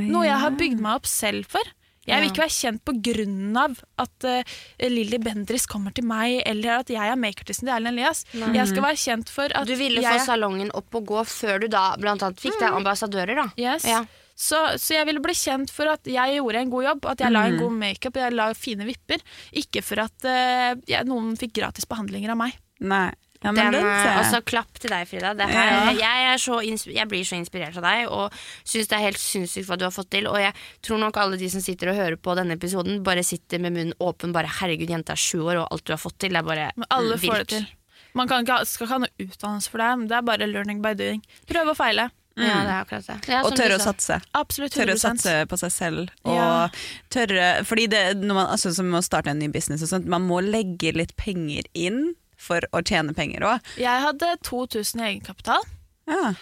[0.08, 1.72] Noe jeg har bygd meg opp selv for.
[2.02, 4.54] Jeg vil ikke være kjent på grunn av at uh,
[4.90, 8.24] Lilly Bendris kommer til meg, eller at jeg er makeartisten til Erlend Elias.
[8.34, 11.62] Jeg skal være kjent for at Du ville jeg få salongen opp og gå før
[11.62, 13.46] du da blant annet fikk deg ambassadører, da.
[13.60, 13.86] Yes.
[13.86, 14.02] Ja.
[14.34, 17.34] Så, så jeg ville bli kjent for at jeg gjorde en god jobb, at jeg
[17.36, 19.22] la en god makeup, jeg la fine vipper.
[19.62, 22.58] Ikke for at uh, jeg, noen fikk gratis behandlinger av meg.
[22.82, 23.12] Nei.
[23.42, 24.18] Ja, men Den, den ser jeg.
[24.22, 25.34] altså, klapp til deg, Frida.
[25.34, 25.92] Det her, Ja.
[25.92, 28.32] jeg, er så, jeg blir så inspirert av deg og
[28.64, 30.26] syns det er helt sinnssykt hva du har fått til.
[30.30, 33.58] Og jeg tror nok alle de som sitter og hører på denne episoden, bare sitter
[33.58, 34.32] med munnen åpen.
[34.32, 36.70] Bare 'herregud, jenta er sju år, og alt du har fått til', det er bare
[36.76, 37.30] Men alle vilt.
[37.32, 37.66] får det til.
[38.14, 40.82] Man kan ikke, skal ikke ha noe utdannelse for det, men det er bare learning
[40.82, 41.22] by doing.
[41.48, 42.10] Prøve og feile.
[42.36, 43.28] Ja, det er akkurat det.
[43.28, 44.22] Ja, Og tørre å satse.
[44.34, 46.08] Absolutt Tørre å satse på seg selv.
[46.24, 46.68] Og Ja.
[47.10, 50.22] tørre Fordi det, når man, altså, som å starte en ny business og sånt, man
[50.26, 53.72] må legge litt penger inn for å tjene penger òg.
[53.80, 55.64] Jeg hadde 2000 i egenkapital.
[56.10, 56.32] Ja.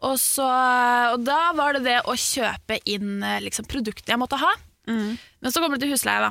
[0.00, 0.46] Og, så,
[1.12, 4.54] og da var det det å kjøpe inn eh, liksom, produktene jeg måtte ha.
[4.90, 6.30] Men så kommer det til husleie,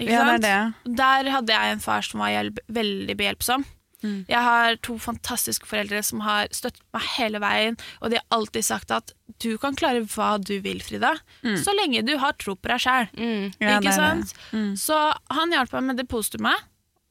[0.00, 0.42] Ikke ja, sant?
[0.42, 0.94] det er det.
[0.98, 3.66] Der hadde jeg en far som var hjelp, veldig behjelpsom.
[4.00, 4.24] Mm.
[4.30, 8.64] Jeg har to fantastiske foreldre som har støttet meg hele veien, og de har alltid
[8.64, 9.12] sagt at
[9.44, 11.12] du kan klare hva du vil, Frida,
[11.60, 13.10] så lenge du har tro på deg sjæl.
[13.16, 13.52] Mm.
[13.60, 14.34] Ja, sant?
[14.80, 14.96] Så
[15.36, 16.68] han hjalp meg med depositumet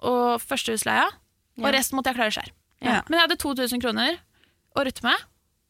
[0.10, 1.08] og første husleia,
[1.60, 2.52] og resten måtte jeg klare sjøl.
[2.80, 3.02] Ja.
[3.10, 4.18] Men jeg hadde 2000 kroner
[4.76, 5.28] å rutte med.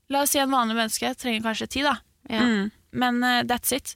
[0.10, 1.98] La oss si en vanlig menneske trenger kanskje ti, da.
[2.30, 2.42] Ja.
[2.46, 2.72] Mm.
[2.92, 3.96] Men uh, that's it.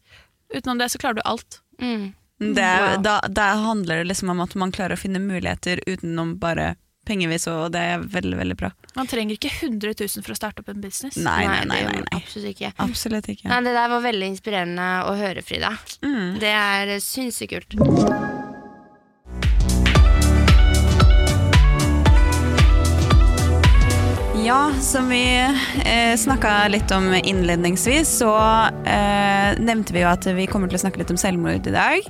[0.54, 1.62] Utenom det så klarer du alt.
[1.82, 2.14] Mm.
[2.44, 3.02] Det er, Wow.
[3.06, 6.74] da, da handler det liksom om at man klarer å finne muligheter utenom bare
[7.08, 8.70] pengevis, og det er veldig, veldig bra.
[8.96, 11.18] Man trenger ikke 100 000 for å starte opp en business.
[11.20, 11.82] Nei, nei, nei.
[11.84, 12.20] nei, nei.
[12.22, 12.72] Absolutt ikke.
[12.84, 13.50] Absolutt ikke.
[13.52, 15.74] Nei, det der var veldig inspirerende å høre, Frida.
[16.06, 16.40] Mm.
[16.44, 18.43] Det er sinnssykt kult.
[24.44, 25.40] Ja, som vi
[25.86, 28.34] eh, snakka litt om innledningsvis, så
[28.84, 32.10] eh, nevnte vi jo at vi kommer til å snakke litt om selvmord i dag.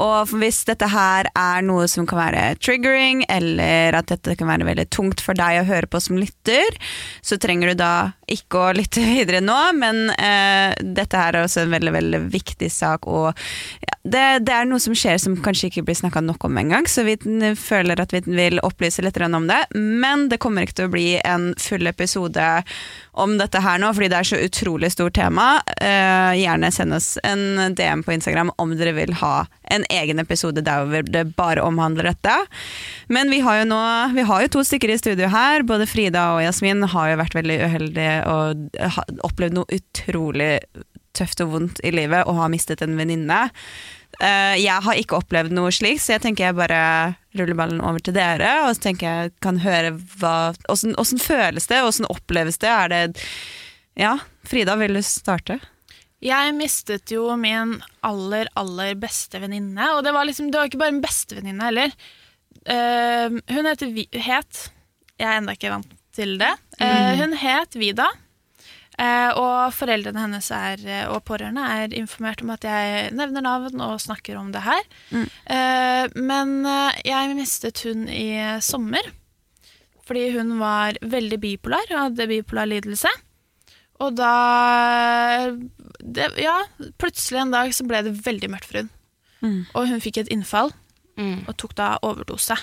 [0.00, 4.66] Og hvis dette her er noe som kan være triggering, eller at dette kan være
[4.70, 6.72] veldig tungt for deg å høre på som lytter,
[7.20, 7.92] så trenger du da
[8.32, 12.72] ikke å lytte videre nå, men eh, dette her er også en veldig, veldig viktig
[12.72, 13.10] sak.
[13.12, 13.28] Og
[13.84, 16.88] ja, det, det er noe som skjer som kanskje ikke blir snakka nok om engang,
[16.88, 17.18] så vi
[17.60, 19.60] føler at vi vil opplyse litt om det.
[19.76, 22.62] Men det kommer ikke til å bli en full episode
[23.12, 25.46] om dette her nå, fordi det er så utrolig stort tema.
[25.80, 30.62] Uh, gjerne send oss en DM på Instagram om dere vil ha en egen episode
[30.64, 32.34] der det bare omhandler dette.
[33.12, 33.82] Men vi har jo nå
[34.14, 35.62] Vi har jo to stykker i studio her.
[35.66, 38.80] Både Frida og Jasmin har jo vært veldig uheldige og
[39.26, 40.58] opplevd noe utrolig
[41.14, 43.46] tøft og vondt i livet og har mistet en venninne.
[44.20, 46.80] Eh, jeg har ikke opplevd noe slikt, så jeg tenker jeg bare
[47.38, 48.50] ruller ballen over til dere.
[48.66, 52.70] Og så tenker jeg kan høre hva Åssen føles det, åssen oppleves det?
[52.70, 53.24] Er det
[53.98, 55.60] Ja, Frida, vil du starte?
[56.24, 59.90] Jeg mistet jo min aller, aller beste venninne.
[59.94, 61.96] Og det var, liksom, det var ikke bare min beste venninne heller.
[62.64, 64.70] Uh, hun heter Vi het
[65.20, 66.54] Jeg er ennå ikke vant til det.
[66.80, 68.08] Uh, hun het Vida.
[68.98, 73.80] Eh, og foreldrene hennes er, eh, og pårørende er informert om at jeg nevner navn
[73.82, 74.82] og snakker om det her.
[75.50, 76.52] Eh, men
[77.04, 78.28] jeg mistet hun i
[78.62, 79.02] sommer.
[80.06, 83.08] Fordi hun var veldig bipolar og hadde bipolar lidelse.
[84.04, 84.32] Og da
[86.02, 86.58] det, Ja,
[86.98, 88.90] plutselig en dag så ble det veldig mørkt for hun.
[89.44, 89.60] Mm.
[89.74, 90.72] Og hun fikk et innfall
[91.16, 91.44] Mm.
[91.46, 92.56] og tok da overdose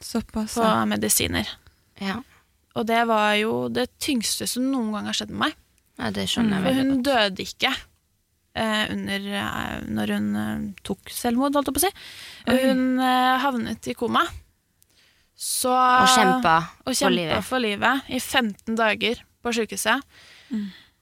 [0.00, 0.54] Såpass.
[0.54, 1.48] på medisiner.
[2.00, 2.20] Ja.
[2.76, 5.54] Og det var jo det tyngste som noen gang har skjedd med meg.
[5.98, 10.64] ja, det skjønner jeg For veldig hun døde ikke eh, under, eh, når hun eh,
[10.84, 11.92] tok selvmord, holdt jeg på å si.
[12.66, 14.24] Hun eh, havnet i koma.
[15.36, 17.44] Så, Og kjempa og for kjempa livet.
[17.44, 20.00] for livet i 15 dager på sykehuset.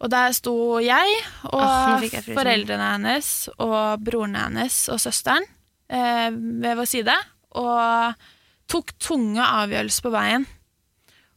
[0.03, 1.12] Og der sto jeg
[1.53, 2.39] og Åh, nå fikk jeg frysninger.
[2.41, 3.29] foreldrene hennes
[3.62, 5.47] og broren hennes og søsteren
[5.89, 7.14] eh, ved vår side
[7.62, 8.27] og
[8.75, 10.47] tok tunge avgjørelser på veien.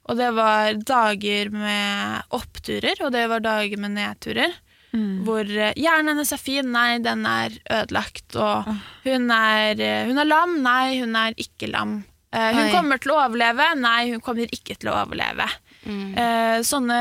[0.07, 4.53] Og det var dager med oppturer, og det var dager med nedturer.
[4.95, 5.23] Mm.
[5.27, 8.37] Hvor eh, hjernen hennes er fin, nei, den er ødelagt.
[8.39, 8.69] Og
[9.03, 11.99] hun er, eh, hun er lam, nei, hun er ikke lam.
[12.27, 12.71] Uh, hun Oi.
[12.73, 15.45] kommer til å overleve, nei, hun kommer ikke til å overleve.
[15.87, 16.09] Mm.
[16.11, 16.97] Uh, sånne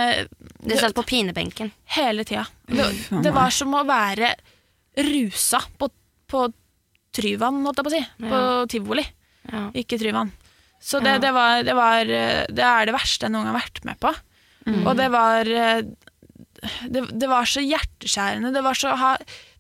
[0.63, 1.73] Du satt på pinebenken.
[1.97, 2.45] hele tida.
[2.71, 2.87] Det,
[3.25, 4.37] det var som å være
[5.03, 5.89] rusa på,
[6.31, 6.45] på
[7.17, 8.05] Tryvann, holdt jeg på å si.
[8.31, 8.41] På
[8.71, 9.07] tivoli,
[9.51, 9.67] Ja.
[9.75, 10.31] ikke Tryvann.
[10.87, 13.63] Så det, det, var, det, var, eh, det er det verste jeg noen gang har
[13.65, 14.13] vært med på.
[14.67, 14.83] Mm.
[14.87, 15.81] Og det var eh,
[16.91, 18.53] det, det var så hjerteskjærende.
[18.55, 18.93] Det, var så,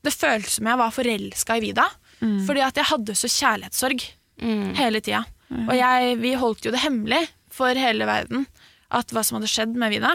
[0.07, 1.89] det føltes som jeg var forelska i Vida.
[2.21, 4.07] Fordi at jeg hadde så kjærlighetssorg
[4.37, 4.75] Mm.
[4.77, 5.23] hele tida.
[5.49, 8.43] Og jeg, vi holdt jo det hemmelig for hele verden
[8.93, 10.11] at hva som hadde skjedd med Vida.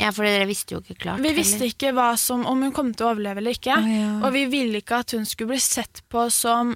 [0.00, 1.22] ja, for dere visste jo ikke klart.
[1.22, 3.76] Vi visste ikke som, om hun kom til å overleve eller ikke.
[3.78, 4.08] Oh, ja.
[4.26, 6.74] Og vi ville ikke at hun skulle bli sett på som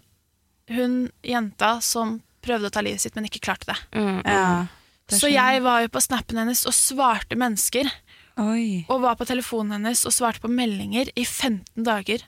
[0.70, 3.78] hun jenta som prøvde å ta livet sitt, men ikke klarte det.
[3.98, 4.20] Mm.
[4.24, 4.66] Ja,
[5.06, 7.90] det Så jeg var jo på snappen hennes og svarte mennesker.
[8.42, 12.24] Oi, Og var på telefonen hennes og svarte på meldinger i 15 dager.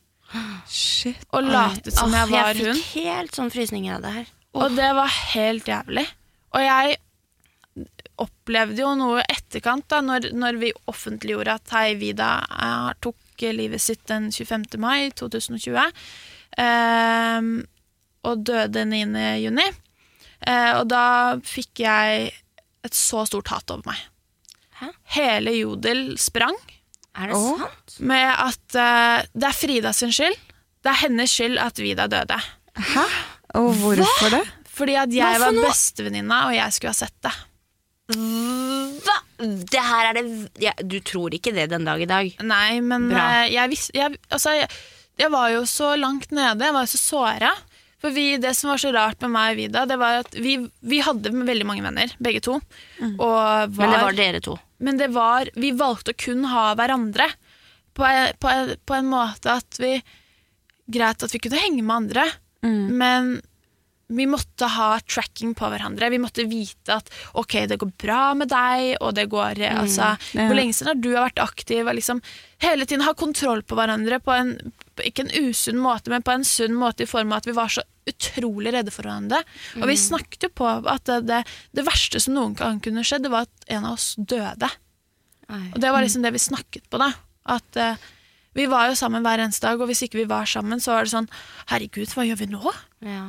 [0.69, 1.21] shit.
[1.33, 2.62] Og latet som jeg var hun.
[2.62, 2.79] Jeg hun.
[2.79, 4.31] fikk helt sånn frysninger av det her.
[4.59, 6.07] Og det var helt jævlig.
[6.57, 6.97] Og jeg
[8.19, 13.45] opplevde jo noe i etterkant, da, når, når vi offentliggjorde at hei, Vida jeg tok
[13.55, 14.64] livet sitt den 25.
[14.83, 15.79] mai 2020.
[16.59, 17.53] Um,
[18.27, 19.05] og døde 9.
[19.45, 19.69] juni.
[20.47, 21.05] Eh, og da
[21.45, 22.28] fikk jeg
[22.86, 23.99] et så stort hat over meg.
[24.78, 24.93] Hæ?
[25.16, 26.55] Hele Jodel sprang
[27.18, 27.59] Er det Åh.
[27.64, 27.97] sant?
[28.07, 30.36] med at uh, det er Frida sin skyld.
[30.84, 32.39] Det er hennes skyld at Vida døde.
[32.78, 33.03] Hæ?
[33.59, 34.45] Og hvorfor det?
[34.70, 37.34] Fordi at Hva jeg for var bestevenninna, og jeg skulle ha sett det.
[38.14, 39.16] Hva?
[39.39, 40.22] Det her er det
[40.62, 42.30] ja, Du tror ikke det den dag i dag?
[42.47, 43.24] Nei, men Bra.
[43.43, 44.70] eh, jeg, visste jeg, altså, jeg,
[45.20, 47.53] jeg var jo så langt nede, jeg var jo så såra.
[47.99, 50.53] For vi, det som var så rart med meg og Vida, det var at vi,
[50.87, 52.61] vi hadde veldig mange venner, begge to.
[53.19, 54.55] Og var, Men det var dere to.
[54.79, 57.27] men det var Vi valgte å kun ha hverandre.
[57.99, 58.07] På,
[58.39, 59.97] på, en- på en måte at vi
[60.89, 62.29] Greit at vi kunne henge med andre,
[62.65, 62.91] Mm.
[62.99, 63.27] men
[64.09, 66.09] vi måtte ha tracking på hverandre.
[66.11, 70.15] Vi måtte vite at ok, det går bra med deg, og det går mm, altså,
[70.33, 70.47] ja.
[70.49, 71.83] Hvor lenge siden har du vært aktiv?
[71.85, 72.23] Og liksom
[72.65, 74.57] hele tiden ha kontroll på hverandre på en
[75.05, 77.71] ikke en usunn måte, men på en sunn måte i form av at vi var
[77.71, 79.45] så utrolig redde for hverandre.
[79.79, 81.43] Og vi snakket jo på at det, det,
[81.77, 84.71] det verste som noen gang kunne skjedd, det var at en av oss døde.
[85.49, 85.67] Ai.
[85.75, 87.13] Og det var liksom det vi snakket på, da.
[87.49, 88.09] At uh,
[88.59, 91.07] vi var jo sammen hver eneste dag, og hvis ikke vi var sammen, så var
[91.07, 91.31] det sånn
[91.71, 92.75] Herregud, hva gjør vi nå?
[93.07, 93.25] Ja.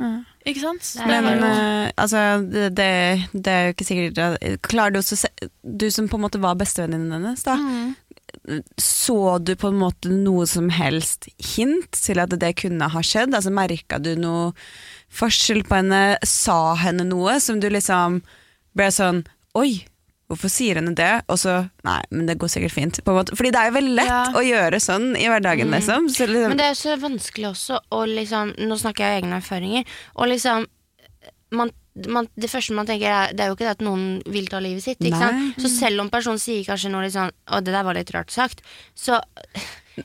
[0.49, 0.91] Ikke sant?
[1.07, 2.69] Men eh, altså, det,
[3.33, 5.29] det, er jo ikke sikkert Klarer du også
[5.61, 7.57] Du som på en måte var bestevenninnen hennes, da.
[7.59, 7.95] Mm.
[8.81, 13.35] Så du på en måte noe som helst hint til at det kunne ha skjedd?
[13.35, 14.51] Altså Merka du noe
[15.13, 16.03] forskjell på henne?
[16.25, 18.21] Sa henne noe som du liksom
[18.77, 19.23] ble sånn
[19.57, 19.81] Oi,
[20.29, 21.11] hvorfor sier henne det?
[21.27, 21.55] Og så
[21.87, 22.99] Nei, men det går sikkert fint.
[23.03, 23.35] På en måte.
[23.37, 24.23] Fordi det er jo veldig lett Ja.
[24.37, 26.09] å gjøre sånn i hverdagen, liksom.
[26.13, 29.39] Så liksom Men det er så vanskelig også å liksom Nå snakker jeg av egne
[29.41, 29.85] erfaringer.
[30.15, 30.67] Og liksom
[31.51, 31.71] man,
[32.07, 34.59] man, Det første man tenker, er Det er jo ikke det at noen vil ta
[34.61, 34.99] livet sitt.
[35.01, 35.19] Ikke Nei.
[35.19, 35.61] sant?
[35.65, 38.31] Så selv om personen sier kanskje noe litt sånn Å, det der var litt rart
[38.31, 38.61] sagt.
[38.95, 39.17] Så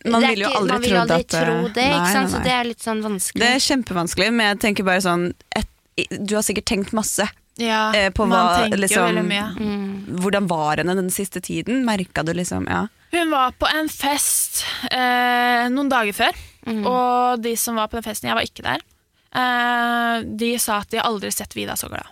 [0.05, 2.65] Man vil jo aldri ikke, vil aldri at, tro det, nei, nei, Så det er
[2.67, 3.39] litt sånn vanskelig.
[3.45, 5.69] Det er kjempevanskelig, men jeg tenker bare sånn et,
[6.11, 7.29] Du har sikkert tenkt masse.
[7.57, 9.47] Ja, eh, på man hva, tenker liksom- jo veldig mye.
[9.59, 10.21] mm.
[10.21, 11.85] Hvordan var henne den siste tiden?
[11.85, 12.87] Merka du liksom Ja.
[13.13, 16.35] Hun var på en fest eh, noen dager før,
[16.67, 16.87] Mm.
[16.87, 18.81] og de som var på den festen, jeg var ikke der,
[19.35, 22.07] eh, de sa at de aldri sett Vida så glad.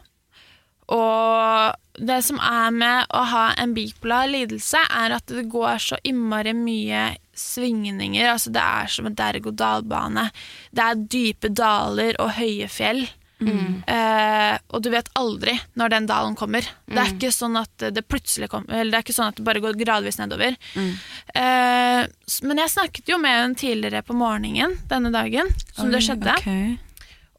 [0.93, 1.75] Og
[2.07, 6.53] det som er med å ha en bipolar lidelse, er at det går så innmari
[6.57, 8.27] mye svingninger.
[8.29, 10.31] Altså det er som en derg-og-dal-bane.
[10.75, 13.09] Det er dype daler og høye fjell.
[13.43, 16.67] Eh, og du vet aldri når den dalen kommer.
[16.87, 19.47] Det er ikke sånn at det plutselig kommer Eller det er ikke sånn at det
[19.47, 20.57] bare går gradvis nedover.
[20.79, 22.01] Eh,
[22.47, 26.37] men jeg snakket jo med henne tidligere på morgenen denne dagen, som det skjedde.
[26.39, 26.79] Okay.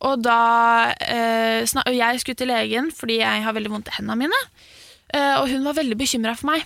[0.04, 4.26] Og da eh, og Jeg skulle til legen fordi jeg har veldig vondt i hendene
[4.26, 4.40] mine.
[5.14, 6.66] Eh, og hun var veldig bekymra for meg.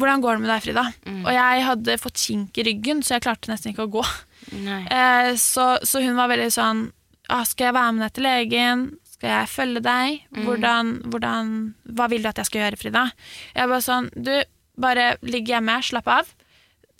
[0.00, 0.84] Hvordan går det med deg, Frida?
[1.22, 4.02] Og jeg hadde fått kink i ryggen, så jeg klarte nesten ikke å gå.
[4.90, 6.80] Eh, så, så hun var veldig sånn
[7.32, 8.84] ah, Skal jeg være med deg til legen?
[9.14, 10.22] Skal jeg følge deg?
[10.46, 11.50] Hvordan, hvordan,
[11.96, 13.04] hva vil du at jeg skal gjøre, Frida?
[13.54, 14.32] Jeg var sånn Du,
[14.82, 16.30] bare ligg hjemme, slapp av.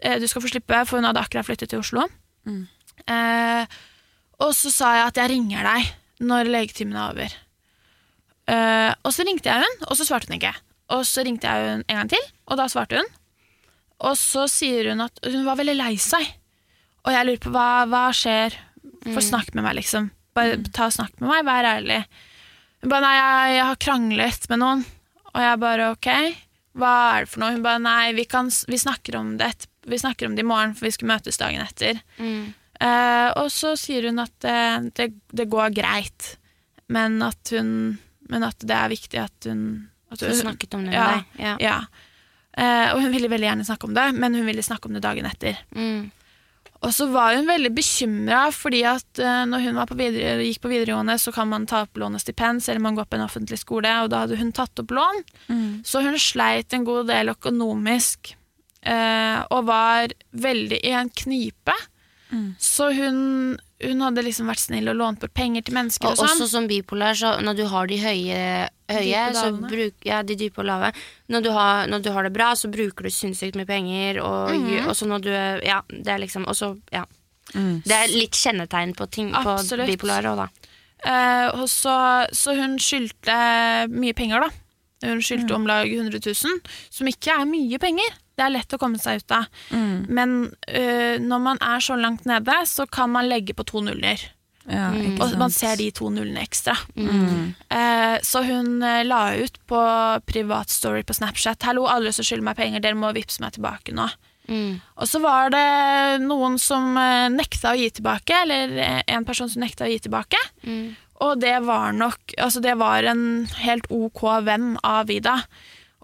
[0.03, 2.09] Eh, du skal få slippe, for hun hadde akkurat flyttet til Oslo.
[3.07, 3.65] Eh,
[4.43, 5.91] og så sa jeg at jeg ringer deg
[6.27, 7.35] når legetimen er over.
[8.53, 10.55] Eh, og så ringte jeg hun, og så svarte hun ikke.
[10.93, 13.11] Og så ringte jeg hun en gang til, og da svarte hun.
[14.03, 16.27] Og så sier hun at hun var veldig lei seg.
[17.07, 18.55] Og jeg lurer på hva, hva skjer?
[19.15, 20.11] Få snakk med meg, liksom.
[20.37, 21.99] Bare ta og snakk med meg, vær ærlig.
[22.83, 24.87] Hun bare nei, jeg, jeg har kranglet med noen.
[25.33, 26.09] Og jeg bare ok,
[26.81, 27.55] hva er det for noe?
[27.55, 29.53] Hun bare nei, vi, kan, vi, snakker om det
[29.89, 31.99] vi snakker om det i morgen, for vi skal møtes dagen etter.
[32.23, 32.53] Mm.
[32.83, 36.37] Uh, og så sier hun at det, det, det går greit,
[36.93, 37.99] men at hun
[38.33, 41.07] Men at det er viktig at hun at hun snakket om det med Ja.
[41.11, 41.25] deg.
[41.43, 41.57] Ja.
[41.61, 41.77] Ja.
[42.57, 45.03] Uh, og hun ville veldig gjerne snakke om det, men hun ville snakke om det
[45.05, 45.59] dagen etter.
[45.77, 46.11] Mm.
[46.83, 50.65] Og så var hun veldig bekymra, fordi at eh, når hun var på videre, gikk
[50.65, 53.19] på videregående, så kan man ta opp lån og stipend, selv om man går på
[53.21, 55.23] en offentlig skole, og da hadde hun tatt opp lån.
[55.87, 58.35] Så hun sleit en god del økonomisk,
[58.83, 61.77] eh, og var veldig i en knipe.
[62.59, 66.19] Så hun, hun hadde liksom vært snill og lånt bort penger til mennesker Og og,
[66.23, 66.31] sånn.
[66.41, 68.39] også som bipolar, så når du har de høye,
[68.89, 70.93] høye Dype så bruk, ja, de dype og lave
[71.29, 74.23] når du, har, når du har det bra, så bruker du sinnssykt mye penger.
[74.25, 74.87] Og, Mhm.
[74.89, 75.31] og så når du
[75.67, 77.05] Ja, det er liksom og så, ja.
[77.53, 79.57] Det er litt kjennetegn på ting på
[79.87, 80.49] bipolare òg, da.
[81.05, 84.51] Eh, så, så hun skyldte mye penger, da.
[85.09, 88.09] Hun skyldte om lag 100 000, som ikke er mye penger.
[88.37, 89.49] Det er lett å komme seg ut av.
[90.09, 94.23] Men uh, når man er så langt nede, så kan man legge på to nuller.
[94.71, 96.77] Ja, ikke Og man ser de to nullene ekstra.
[96.95, 99.81] Eh, så hun eh, la ut på
[100.29, 103.95] privat story på Snapchat 'Hallo, alle som skylder meg penger, dere må vippse meg tilbake
[103.97, 104.11] nå'.
[104.49, 104.81] Mm.
[104.99, 109.63] Og så var det noen som eh, nekta å gi tilbake, eller en person som
[109.63, 110.39] nekta å gi tilbake.
[110.63, 110.95] Mm.
[111.23, 115.43] Og det var nok Altså, det var en helt ok venn av Vida.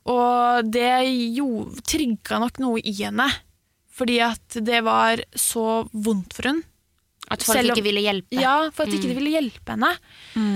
[0.09, 0.89] Og det
[1.37, 1.49] jo,
[1.87, 3.29] trigga nok noe i henne.
[3.99, 6.63] Fordi at det var så vondt for henne.
[7.29, 8.39] At folk om- ikke ville hjelpe.
[8.41, 9.91] Ja, for at ikke de ville hjelpe henne.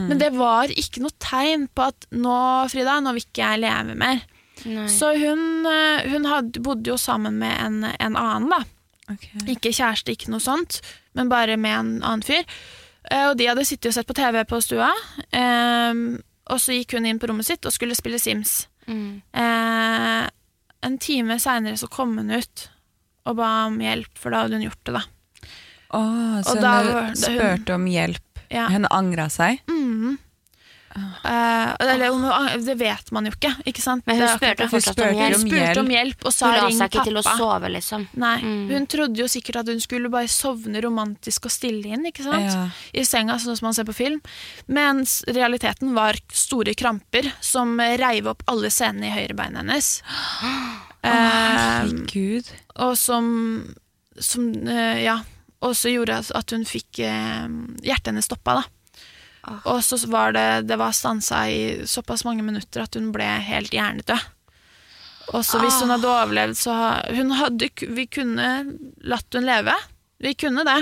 [0.09, 2.36] Men det var ikke noe tegn på at nå,
[2.72, 4.22] Frida, nå vil ikke jeg leve mer.
[4.64, 4.86] Nei.
[4.88, 8.62] Så hun, eh, hun hadde, bodde jo sammen med en, en annen, da.
[9.11, 9.53] Okay.
[9.57, 10.80] Ikke kjæreste, ikke noe sånt,
[11.18, 12.44] men bare med en annen fyr.
[13.11, 14.92] Eh, Og de hadde sittet og sett på TV på stua,
[15.34, 15.92] eh,
[16.46, 18.68] og så gikk hun inn på rommet sitt og skulle spille Sims.
[18.88, 19.22] Mm.
[19.32, 20.28] Eh,
[20.82, 22.68] en time seinere så kom hun ut
[23.26, 25.02] og ba om hjelp, for da hadde hun gjort det, da.
[25.94, 28.66] Åh, så Og da hun hun- spurte om hjelp Ja.
[28.68, 29.60] Hun angra seg.
[29.68, 30.18] Mhm.
[30.93, 32.24] Eh, eller om
[32.66, 34.05] det vet man jo ikke, ikke sant?
[34.07, 34.66] Men hun spurte det.
[35.09, 35.36] om hjelp.
[35.38, 38.07] Hun spurte om hjelp og sa Hun ring ikke til å sove, liksom.
[38.20, 38.68] Nei, Mm.
[38.72, 42.51] Hun trodde jo sikkert at hun skulle bare sovne romantisk og stille inn ikke sant?
[42.51, 42.64] Ja.
[42.93, 44.20] i senga, sånn som man ser på film.
[44.66, 50.03] Mens realiteten var store kramper som reiv opp alle senene i høyrebeinet hennes.
[50.43, 52.51] Oh, Herregud.
[52.76, 53.74] og som,
[54.18, 55.20] som uh, ja,
[55.62, 58.61] også gjorde at hun fikk hjertet hennes stoppa.
[58.61, 58.81] da.
[59.43, 59.59] Ah.
[59.72, 63.74] Og så var det, det var stansa i såpass mange minutter at hun ble helt
[63.74, 64.22] hjernedød.
[65.32, 66.72] Og så hvis hun hadde overlevd, så
[67.14, 68.49] hun hadde, Vi kunne
[69.07, 69.74] latt hun leve.
[70.22, 70.80] Vi kunne det.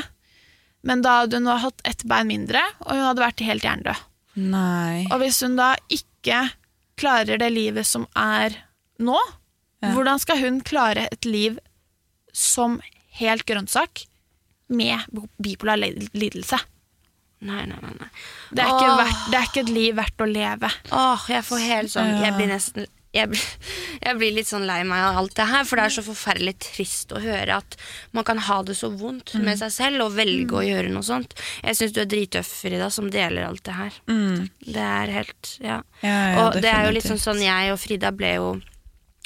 [0.83, 4.07] Men da hadde hun hatt ett bein mindre, og hun hadde vært helt hjernedød.
[4.41, 5.05] Nei.
[5.11, 6.47] Og hvis hun da ikke
[7.01, 8.57] klarer det livet som er
[9.01, 9.19] nå,
[9.81, 9.93] Ja.
[9.95, 11.59] hvordan skal hun klare et liv
[12.33, 12.81] som
[13.17, 14.05] helt grønnsak
[14.69, 15.01] med
[15.41, 16.59] bipolar lidelse?
[17.41, 17.93] Nei, nei, nei.
[17.97, 18.09] nei.
[18.53, 20.73] Det er, ikke verdt, det er ikke et liv verdt å leve.
[20.93, 23.39] Åh, jeg får helt sånn Jeg blir nesten jeg
[24.01, 26.55] jeg blir litt sånn lei meg av alt det her, for det er så forferdelig
[26.63, 27.77] trist å høre at
[28.17, 31.35] man kan ha det så vondt med seg selv og velge å gjøre noe sånt.
[31.61, 33.99] Jeg syns du er drittøff, Frida, som deler alt det her.
[34.11, 34.47] Mm.
[34.65, 35.81] Det er helt Ja.
[36.01, 38.47] Ja, ja, og det er jo litt sånn, sånn jeg og Frida ble jo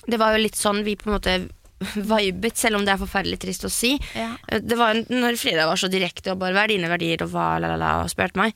[0.05, 1.37] Det var jo litt sånn vi på en måte
[1.81, 3.95] vibet, selv om det er forferdelig trist å si.
[4.17, 4.33] Ja.
[4.49, 7.59] Det var når Frida var så direkte og bare 'hva er dine verdier', og hva,
[7.61, 8.55] la, la, la, og spurte meg.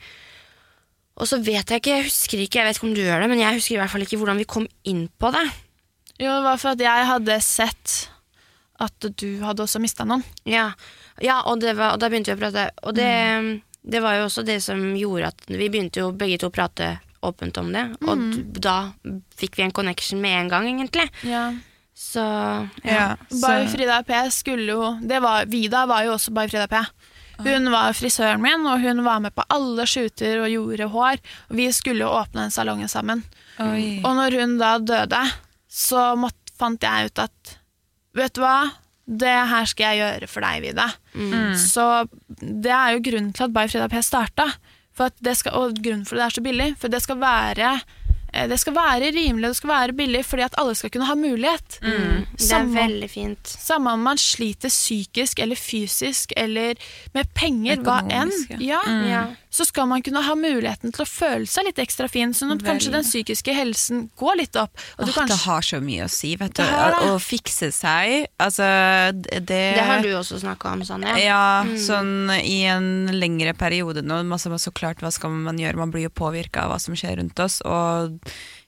[1.18, 3.28] Og så vet jeg ikke, jeg husker ikke, jeg vet ikke om du gjør det,
[3.28, 5.46] men jeg husker i hvert fall ikke hvordan vi kom inn på det.
[6.18, 8.08] Jo, det var for at jeg hadde sett
[8.78, 10.22] at du hadde også mista noen.
[10.46, 10.72] Ja,
[11.20, 14.28] ja og, det var, og da begynte vi å prate, og det, det var jo
[14.28, 17.82] også det som gjorde at vi begynte jo begge to å prate åpent om det,
[18.06, 18.92] og d- da
[19.34, 21.08] fikk vi en connection med en gang, egentlig.
[21.26, 21.48] Ja.
[21.98, 22.94] Så ja.
[22.94, 23.06] Ja,
[23.42, 26.82] Bay Frida P skulle jo det var, Vida var jo også Bay Frida P.
[27.42, 31.20] Hun var frisøren min, og hun var med på alle shooter og gjorde hår.
[31.50, 33.22] Og vi skulle jo åpne den salongen sammen.
[33.62, 34.00] oi.
[34.02, 35.22] Og når hun da døde,
[35.70, 37.58] så måtte, fant jeg ut at
[38.18, 38.72] Vet du hva?
[39.06, 40.88] Det her skal jeg gjøre for deg, Vida.
[41.14, 41.52] Mm.
[41.54, 41.84] Så
[42.40, 44.48] det er jo grunnen til at By Frida P starta.
[44.98, 46.72] For at det skal, og grunnen for det er så billig.
[46.80, 47.76] For det skal være
[48.48, 51.14] det skal være rimelig og det skal være billig fordi at alle skal kunne ha
[51.18, 51.78] mulighet.
[51.82, 52.26] Mm.
[52.38, 53.48] Det er veldig fint.
[53.48, 56.74] Samme om man sliter psykisk eller fysisk eller
[57.14, 58.80] med penger, hva enn, Ja.
[58.84, 59.22] ja, Ja.
[59.50, 62.64] Så skal man kunne ha muligheten til å føle seg litt ekstra fin, sånn at
[62.66, 64.76] kanskje den psykiske helsen går litt opp.
[64.98, 66.62] Og du Åh, det har så mye å si, vet du.
[66.64, 68.68] Å fikse seg, altså
[69.24, 71.16] det Det har du også snakka om, Sanja.
[71.22, 74.20] Ja, sånn i en lengre periode nå.
[74.28, 75.80] Masse, så klart, hva skal man gjøre?
[75.80, 77.60] Man blir jo påvirka av hva som skjer rundt oss.
[77.64, 78.18] Og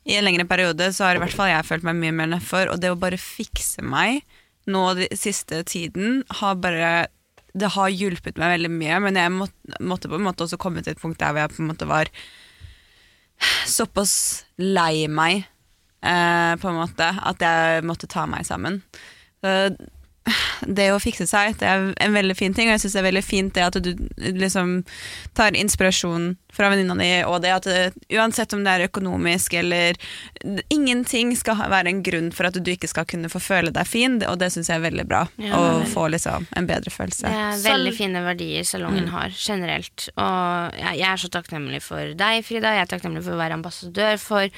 [0.08, 2.72] i en lengre periode så har i hvert fall jeg følt meg mye mer nedfor.
[2.72, 4.22] Og det å bare fikse meg
[4.70, 7.08] nå den siste tiden har bare
[7.52, 10.84] Det har hjulpet meg veldig mye, men jeg måtte, måtte på en måte også komme
[10.84, 12.10] til et punkt der hvor jeg på en måte var
[13.68, 14.14] såpass
[14.60, 15.46] lei meg,
[16.04, 18.82] eh, på en måte, at jeg måtte ta meg sammen.
[19.40, 19.72] Så
[20.68, 23.06] det å fikse seg det er en veldig fin ting, og jeg syns det er
[23.08, 23.90] veldig fint det at du
[24.36, 24.82] liksom
[25.38, 29.96] tar inspirasjon fra venninna di, og det at det, uansett om det er økonomisk eller
[30.72, 34.18] Ingenting skal være en grunn for at du ikke skal kunne få føle deg fin,
[34.26, 35.24] og det syns jeg er veldig bra.
[35.40, 37.28] Ja, å er få liksom en bedre følelse.
[37.28, 39.12] Det er veldig fine verdier salongen Mm.
[39.14, 40.08] har, generelt.
[40.16, 42.74] Og jeg, jeg er så takknemlig for deg, Frida.
[42.76, 44.48] Jeg er takknemlig for å være ambassadør for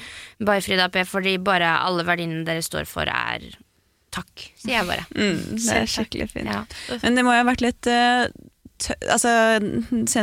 [0.43, 3.45] Bay Frida P, fordi bare alle verdiene dere står for, er
[4.13, 5.05] takk, sier jeg bare.
[5.17, 6.49] Mm, det er skikkelig fint.
[6.51, 6.63] Ja.
[7.03, 8.27] Men det må jo ha vært litt uh,
[9.13, 9.29] Altså,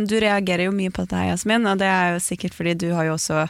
[0.05, 2.91] du reagerer jo mye på dette, her, Jasmin, og det er jo sikkert fordi du
[2.93, 3.47] har jo også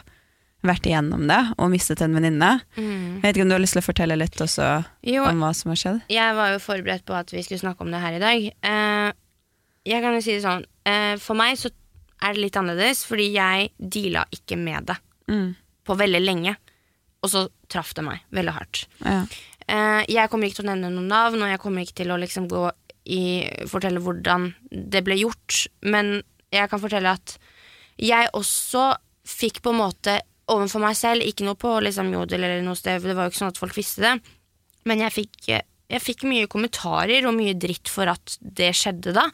[0.63, 2.51] vært igjennom det og mistet en venninne.
[2.77, 3.17] Mm.
[3.17, 4.67] Jeg vet ikke om du har lyst til å fortelle litt også
[5.09, 5.99] Jo, om hva som har skjedd?
[6.13, 8.47] jeg var jo forberedt på at vi skulle snakke om det her i dag.
[8.63, 9.09] Uh,
[9.89, 11.73] jeg kan jo si det sånn, uh, for meg så
[12.21, 14.99] er det litt annerledes, fordi jeg deala ikke med det
[15.31, 15.55] Mm.
[15.87, 16.55] på veldig lenge.
[17.23, 18.85] Og så traff det meg veldig hardt.
[19.05, 19.21] Ja.
[19.71, 22.19] Eh, jeg kommer ikke til å nevne noen navn, og jeg kommer ikke til å
[22.19, 22.65] liksom gå
[23.11, 23.23] i
[23.71, 26.19] fortelle hvordan det ble gjort, men
[26.53, 27.37] jeg kan fortelle at
[28.01, 28.91] jeg også
[29.27, 30.19] fikk på en måte
[30.51, 33.41] overfor meg selv, ikke noe på liksom Jodel eller noe sted, det var jo ikke
[33.41, 34.13] sånn at folk visste det,
[34.89, 39.27] men jeg fikk, jeg fikk mye kommentarer og mye dritt for at det skjedde da,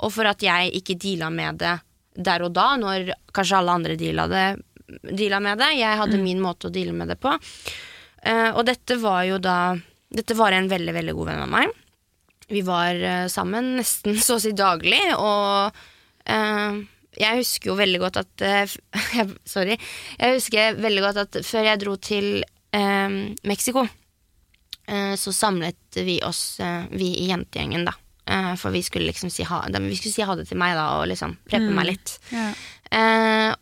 [0.00, 1.76] og for at jeg ikke deala med det
[2.20, 4.46] der og da, når kanskje alle andre deala, det,
[5.10, 5.70] deala med det.
[5.78, 7.32] Jeg hadde min måte å deale med det på.
[8.22, 9.76] Eh, og dette var jo da
[10.10, 11.74] Dette var en veldig, veldig god venn av meg.
[12.50, 15.76] Vi var eh, sammen nesten så å si daglig, og
[16.26, 16.80] eh,
[17.20, 18.44] jeg husker jo veldig godt at
[19.54, 19.76] Sorry.
[20.18, 22.42] Jeg husker veldig godt at før jeg dro til
[22.74, 23.16] eh,
[23.46, 23.86] Mexico,
[24.86, 27.96] eh, så samlet vi oss, eh, vi i jentegjengen, da.
[28.60, 31.08] For vi skulle liksom si ha, vi skulle si ha det til meg da, og
[31.10, 32.12] liksom preppe meg litt.
[32.30, 32.52] Ja.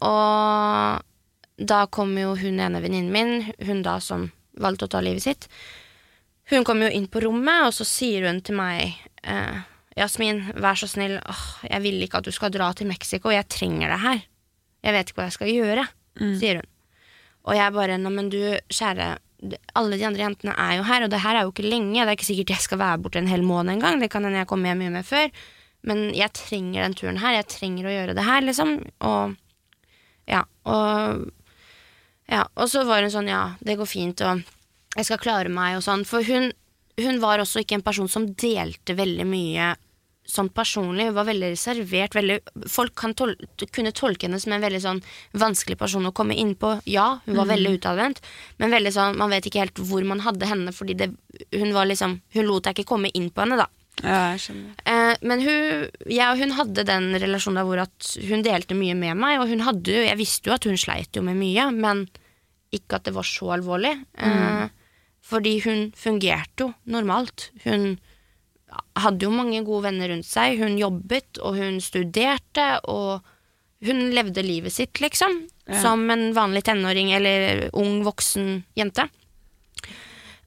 [0.04, 4.26] Og da kom jo hun ene venninnen min, hun da som
[4.62, 5.48] valgte å ta livet sitt.
[6.48, 9.60] Hun kom jo inn på rommet, og så sier hun til meg eh,
[9.98, 13.48] Jasmin, vær så snill, åh, jeg vil ikke at du skal dra til Mexico, jeg
[13.50, 14.20] trenger det her.
[14.86, 15.86] Jeg vet ikke hva jeg skal gjøre,
[16.40, 16.68] sier hun.
[17.48, 18.40] Og jeg bare, nå men du,
[18.72, 19.08] kjære,
[19.78, 22.06] alle de andre jentene er jo her, og det her er jo ikke lenge, det
[22.06, 24.50] er ikke sikkert jeg skal være borte en hel måned engang, det kan hende jeg
[24.50, 25.30] kommer hjem mye mer før,
[25.88, 28.74] men jeg trenger den turen her, jeg trenger å gjøre det her, liksom,
[29.06, 29.36] og
[30.28, 31.28] ja, og
[32.28, 34.44] ja, og så var hun sånn, ja, det går fint, og
[34.96, 36.04] jeg skal klare meg, og sånn.
[36.08, 36.50] For hun,
[37.00, 39.74] hun var også ikke en person som delte veldig mye
[40.28, 41.06] sånn personlig.
[41.08, 42.16] Hun var veldig reservert.
[42.18, 42.36] Veldig,
[42.68, 43.32] folk kan tol
[43.72, 45.00] kunne tolke henne som en veldig sånn
[45.40, 46.74] vanskelig person å komme inn på.
[46.88, 48.20] Ja, hun var veldig utadvendt,
[48.60, 51.10] men veldig sånn, man vet ikke helt hvor man hadde henne, fordi det,
[51.56, 53.68] hun var liksom Hun lot deg ikke komme inn på henne, da.
[54.02, 54.72] Ja, jeg skjønner.
[54.92, 57.82] Eh, men hun, jeg og hun hadde den relasjonen hvor
[58.30, 61.18] hun delte mye med meg, og hun hadde jo, jeg visste jo at hun sleit
[61.18, 62.04] jo med mye, men
[62.74, 63.94] ikke at det var så alvorlig.
[64.20, 64.68] Eh,
[65.28, 67.50] fordi hun fungerte jo normalt.
[67.64, 67.96] Hun
[68.98, 73.24] hadde jo mange gode venner rundt seg, hun jobbet, og hun studerte, og
[73.84, 75.44] hun levde livet sitt, liksom.
[75.68, 75.82] Ja.
[75.82, 79.08] Som en vanlig tenåring eller ung voksen jente.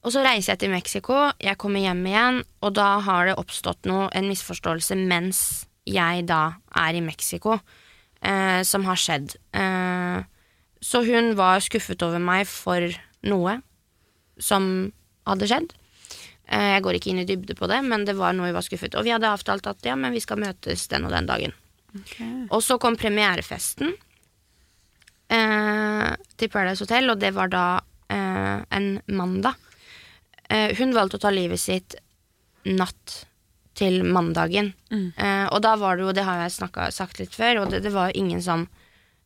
[0.02, 3.86] Og så reiser jeg til Mexico, jeg kommer hjem igjen, og da har det oppstått
[3.86, 5.42] noe, en misforståelse mens
[5.86, 7.60] jeg da er i Mexico,
[8.20, 9.36] eh, som har skjedd.
[9.54, 10.24] Eh,
[10.82, 12.90] så hun var skuffet over meg for
[13.30, 13.60] noe
[14.42, 14.90] som
[15.28, 15.70] hadde skjedd.
[16.50, 18.66] Eh, jeg går ikke inn i dybde på det, men det var noe vi var
[18.66, 18.96] skuffet.
[18.98, 21.54] Og vi hadde avtalt at ja, men vi skal møtes den og den dagen.
[22.50, 23.92] Og så kom premierefesten
[25.28, 26.08] eh,
[26.40, 27.66] til Paradise Hotel, og det var da
[28.10, 29.60] eh, en mandag.
[30.52, 31.96] Eh, hun valgte å ta livet sitt
[32.68, 33.22] natt
[33.78, 34.72] til mandagen.
[35.16, 37.82] Eh, og da var det jo, det har jeg snakket, sagt litt før, og det,
[37.86, 38.66] det var ingen som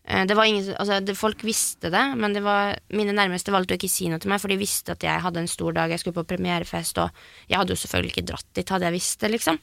[0.07, 3.74] eh, det var ingen, altså, det, Folk visste det, men det var, mine nærmeste valgte
[3.74, 5.91] å ikke si noe til meg, for de visste at jeg hadde en stor dag,
[5.91, 9.24] jeg skulle på premierefest, og jeg hadde jo selvfølgelig ikke dratt dit, hadde jeg visst
[9.24, 9.61] det, liksom.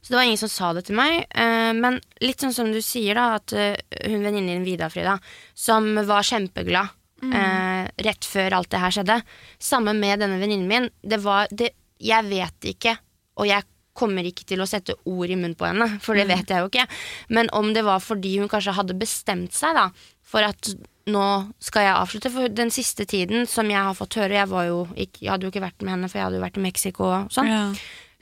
[0.00, 1.26] Så det var ingen som sa det til meg.
[1.36, 5.18] Uh, men litt sånn som du sier, da, at hun venninnen din Vida Frida,
[5.52, 9.18] som var kjempeglad eh, rett før alt det her skjedde,
[9.58, 12.94] sammen med denne venninnen min, det var det, Jeg vet ikke,
[13.38, 13.66] og jeg
[13.98, 16.68] kommer ikke til å sette ord i munnen på henne, for det vet jeg jo
[16.70, 16.86] ikke.
[17.34, 19.88] Men om det var fordi hun kanskje hadde bestemt seg da,
[20.22, 20.70] for at
[21.08, 21.24] nå
[21.62, 22.32] skal jeg avslutte.
[22.32, 25.48] For den siste tiden, som jeg har fått høre Jeg, var jo ikke, jeg hadde
[25.48, 27.50] jo ikke vært med henne, for jeg hadde jo vært i Mexico og sånn.
[27.50, 27.64] Ja.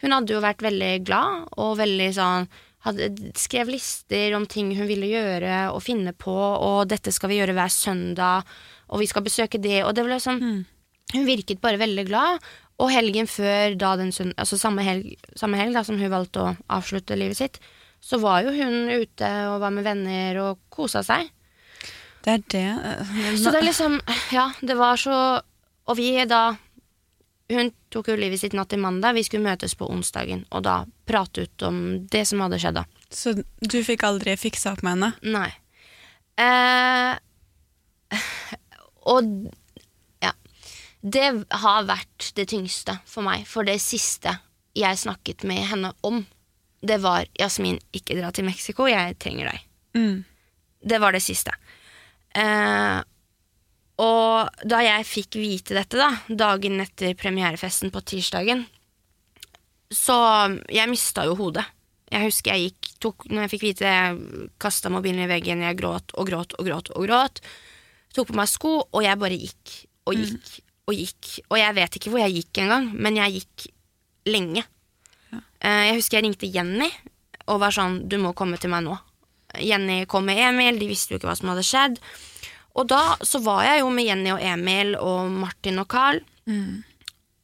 [0.05, 2.49] Hun hadde jo vært veldig glad og veldig sånn
[2.87, 7.41] hadde, Skrev lister om ting hun ville gjøre og finne på, og dette skal vi
[7.41, 8.47] gjøre hver søndag,
[8.89, 10.41] og vi skal besøke det, og det ble sånn
[11.15, 12.41] Hun virket bare veldig glad,
[12.83, 16.57] og helgen før, da den altså samme helg, samme helg da, som hun valgte å
[16.69, 17.61] avslutte livet sitt,
[18.03, 21.31] så var jo hun ute og var med venner og kosa seg.
[22.27, 22.65] Det er det.
[22.67, 24.01] eh, Så det er liksom
[24.35, 25.41] Ja, det var så
[25.87, 26.57] Og vi da
[27.49, 29.15] Hun tok jo livet sitt natt til mandag.
[29.15, 31.79] Vi skulle møtes på onsdagen og da prate ut om
[32.11, 32.75] det som hadde skjedd.
[32.75, 32.85] da
[33.15, 35.13] Så du fikk aldri fiksa opp med henne?
[35.23, 35.53] Nei.
[36.37, 37.15] Eh,
[39.07, 39.31] og
[40.25, 40.33] ja.
[41.01, 41.27] Det
[41.63, 43.47] har vært det tyngste for meg.
[43.49, 44.35] For det siste
[44.77, 46.23] jeg snakket med henne om,
[46.87, 49.63] det var Jasmin, ikke dra til Mexico, jeg trenger deg.
[49.97, 50.17] Mm.
[50.87, 51.55] Det var det siste.
[52.37, 52.99] Eh,
[54.05, 58.67] og da jeg fikk vite dette, da, dagen etter premierefesten på tirsdagen,
[59.93, 60.19] så
[60.73, 61.65] jeg mista jo hodet.
[62.13, 65.79] Jeg husker jeg gikk, tok, når jeg fikk vite det, kasta mobilen i veggen, jeg
[65.79, 67.41] gråt og gråt og gråt og gråt.
[68.17, 69.75] Tok på meg sko, og jeg bare gikk
[70.07, 70.55] og gikk
[70.87, 71.33] og gikk.
[71.51, 73.67] Og jeg vet ikke hvor jeg gikk engang, men jeg gikk
[74.31, 74.63] lenge.
[75.33, 75.41] Ja.
[75.89, 76.89] jeg husker jeg ringte Jenny
[77.51, 78.97] og var sånn Du må komme til meg nå.
[79.63, 81.99] Jenny kom med Emil, de visste jo ikke hva som hadde skjedd.
[82.77, 86.21] Og da så var jeg jo med Jenny og Emil og Martin og Carl.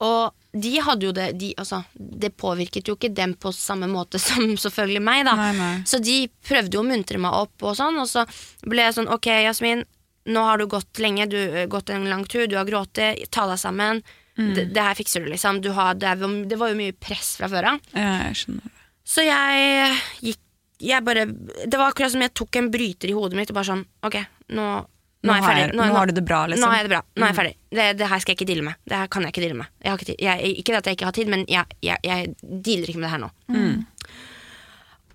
[0.02, 4.20] Og de hadde jo det de, altså, Det påvirket jo ikke dem på samme måte
[4.22, 5.36] som selvfølgelig meg, da.
[5.38, 5.72] Nei, nei.
[5.88, 8.26] Så de prøvde jo å muntre meg opp, og sånn, og så
[8.66, 9.86] ble jeg sånn Ok, Jasmin,
[10.30, 13.00] nå har du gått lenge, du har gått en lang tur, du har grått,
[13.30, 14.02] ta deg sammen.
[14.36, 15.60] Det, det her fikser du, liksom.
[15.60, 17.82] Du har, det, er, det var jo mye press fra før av.
[17.92, 18.78] Ja, jeg skjønner.
[19.04, 19.92] Så jeg
[20.22, 20.40] gikk
[20.82, 23.68] jeg bare, Det var akkurat som jeg tok en bryter i hodet mitt og bare
[23.68, 24.16] sånn Ok,
[24.50, 24.80] nå, nå,
[25.22, 25.66] Nå er jeg ferdig.
[25.78, 26.64] Nå, nå har du det bra, liksom.
[26.64, 27.00] Nå har jeg det bra.
[27.14, 27.52] Nå er jeg ferdig.
[27.70, 28.80] Det, det her skal jeg ikke deale med.
[28.90, 29.70] Det her kan jeg ikke deale med.
[29.84, 33.02] Jeg har ikke, jeg, ikke at jeg ikke har tid, men jeg, jeg, dealer ikke
[33.02, 33.30] med det her nå.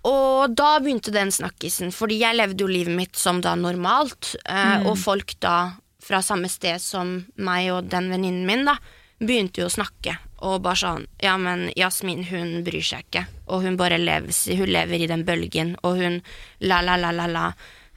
[0.07, 4.35] Og da begynte den snakkisen, fordi jeg levde jo livet mitt som da normalt.
[4.47, 5.73] Eh, Og folk da
[6.07, 8.77] fra samme sted som meg og den venninnen min, da,
[9.19, 10.13] begynte jo å snakke
[10.45, 13.23] Og bare sånn Ja, men Jasmin, hun bryr seg ikke.
[13.49, 14.29] Og hun bare lever,
[14.59, 16.19] hun lever i den bølgen, og hun
[16.61, 17.47] la, la, la, la, la.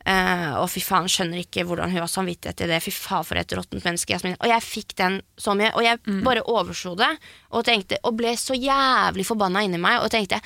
[0.09, 2.81] Eh, og fy faen, skjønner ikke hvordan hun har samvittighet til det.
[2.83, 4.15] Fy faen, for et råttent menneske.
[4.17, 4.39] Jasmin.
[4.41, 7.13] Og jeg fikk den så mye, og jeg bare overslo det.
[7.53, 10.41] Og, tenkte, og ble så jævlig forbanna inni meg, og tenkte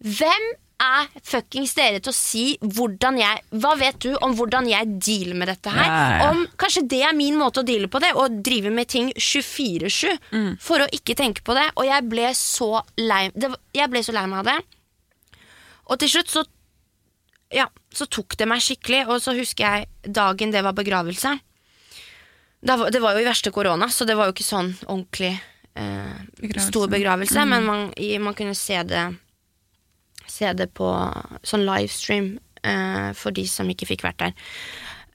[0.00, 0.48] Hvem
[0.82, 5.36] er fuckings dere til å si hvordan jeg Hva vet du om hvordan jeg dealer
[5.38, 5.86] med dette her?
[5.86, 6.30] Ja, ja.
[6.32, 10.58] Om Kanskje det er min måte å deale på det, å drive med ting 24-7
[10.60, 11.68] for å ikke tenke på det.
[11.78, 14.58] Og jeg ble så lei det, Jeg ble så lei meg av det.
[15.86, 16.44] Og til slutt så
[17.54, 21.36] Ja, så tok det meg skikkelig, og så husker jeg dagen det var begravelse.
[22.64, 25.34] Da, var- det var jo i verste korona, så det var jo ikke sånn ordentlig
[25.76, 26.66] eh, Begravelse.
[26.72, 27.82] stor begravelse, men man,
[28.24, 29.04] man kunne se det
[30.30, 30.88] Se det på
[31.46, 34.36] sånn livestream eh, for de som ikke fikk vært der.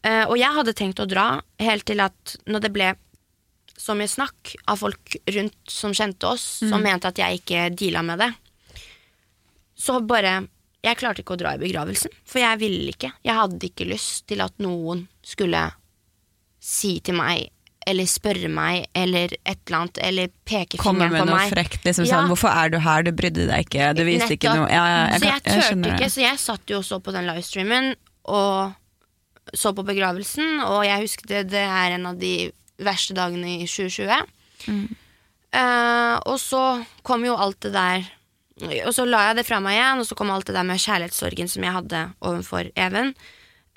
[0.05, 2.93] Eh, og jeg hadde tenkt å dra helt til at når det ble
[3.79, 8.03] så mye snakk av folk rundt som kjente oss, som mente at jeg ikke deala
[8.03, 8.31] med det,
[9.79, 10.41] så bare
[10.79, 13.09] Jeg klarte ikke å dra i begravelsen, for jeg ville ikke.
[13.27, 15.59] Jeg hadde ikke lyst til at noen skulle
[16.63, 17.49] si til meg
[17.89, 21.53] eller spørre meg eller et eller annet, eller peke Komme fingeren med på noe meg.
[21.53, 21.79] frekt.
[21.87, 22.19] Liksom, Ja.
[22.19, 23.03] sånn, 'Hvorfor er du her?
[23.03, 23.93] Du brydde deg ikke.
[23.97, 26.77] Du viste ikke noe ja, jeg, Så jeg jeg turte ikke, så jeg satt jo
[26.77, 28.75] og så på den livestreamen og
[29.55, 33.65] så på begravelsen, og jeg husker det, det er en av de verste dagene i
[33.65, 34.21] 2020.
[34.67, 34.95] Mm.
[35.49, 38.03] Uh, og så kom jo alt det der
[38.85, 40.77] Og så la jeg det fra meg igjen, og så kom alt det der med
[40.77, 43.15] kjærlighetssorgen som jeg hadde overfor Even.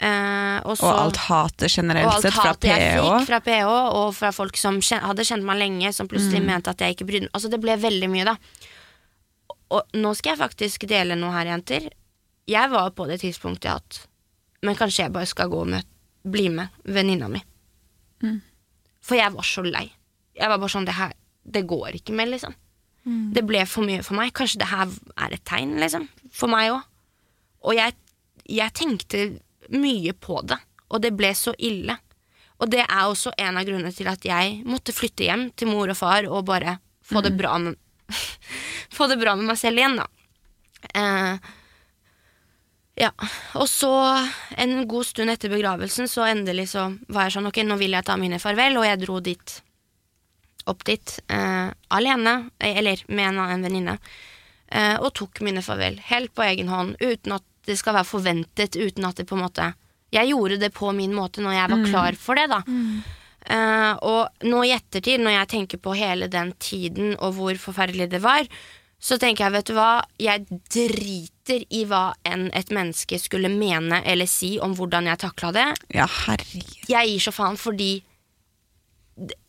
[0.02, 3.38] Eh, og, så, Og alt hatet generelt og alt sett fra hatet jeg fikk fra
[3.40, 6.46] PH, og fra folk som kjen hadde kjent meg lenge, som plutselig Mm.
[6.46, 7.34] mente at jeg ikke brydde meg.
[7.34, 8.36] Altså, det ble veldig mye, da.
[9.70, 11.90] Og nå skal jeg faktisk dele noe her, jenter.
[12.50, 14.06] Jeg var på det tidspunktet at
[14.62, 15.88] Men kanskje jeg bare skal gå og møte,
[16.24, 17.40] bli med venninna mi.
[18.22, 18.40] Mm.
[19.02, 19.88] For jeg var så lei.
[20.38, 21.12] Jeg var bare sånn Det her
[21.44, 22.54] Det går ikke mer, liksom.
[23.04, 24.32] Det ble for mye for meg.
[24.32, 24.86] Kanskje det her
[25.18, 26.06] er et tegn, liksom.
[26.30, 26.82] For meg òg.
[27.64, 27.94] Og jeg,
[28.46, 29.40] jeg tenkte
[29.70, 30.58] mye på det,
[30.90, 31.96] og det ble så ille.
[32.62, 35.90] Og det er også en av grunnene til at jeg måtte flytte hjem til mor
[35.90, 37.78] og far og bare få det bra med
[38.92, 40.04] Få det bra med meg selv igjen, da.
[40.94, 41.50] Eh,
[43.00, 43.10] ja.
[43.56, 43.90] Og så,
[44.60, 48.04] en god stund etter begravelsen, så endelig så var jeg sånn Ok, nå vil jeg
[48.04, 49.56] ta mine farvel, og jeg dro dit
[50.70, 53.96] opp dit eh, alene, eller med en, en venninne,
[54.68, 58.76] eh, og tok mine farvel helt på egen hånd, uten at det skal være forventet,
[58.76, 59.72] uten at det på en måte
[60.12, 62.60] Jeg gjorde det på min måte når jeg var klar for det, da.
[63.42, 68.10] Uh, og nå i ettertid, når jeg tenker på hele den tiden og hvor forferdelig
[68.12, 68.44] det var,
[69.02, 73.98] så tenker jeg, vet du hva, jeg driter i hva enn et menneske skulle mene
[74.06, 75.66] eller si om hvordan jeg takla det.
[75.96, 76.76] Ja, herregud.
[76.92, 77.96] Jeg gir så faen fordi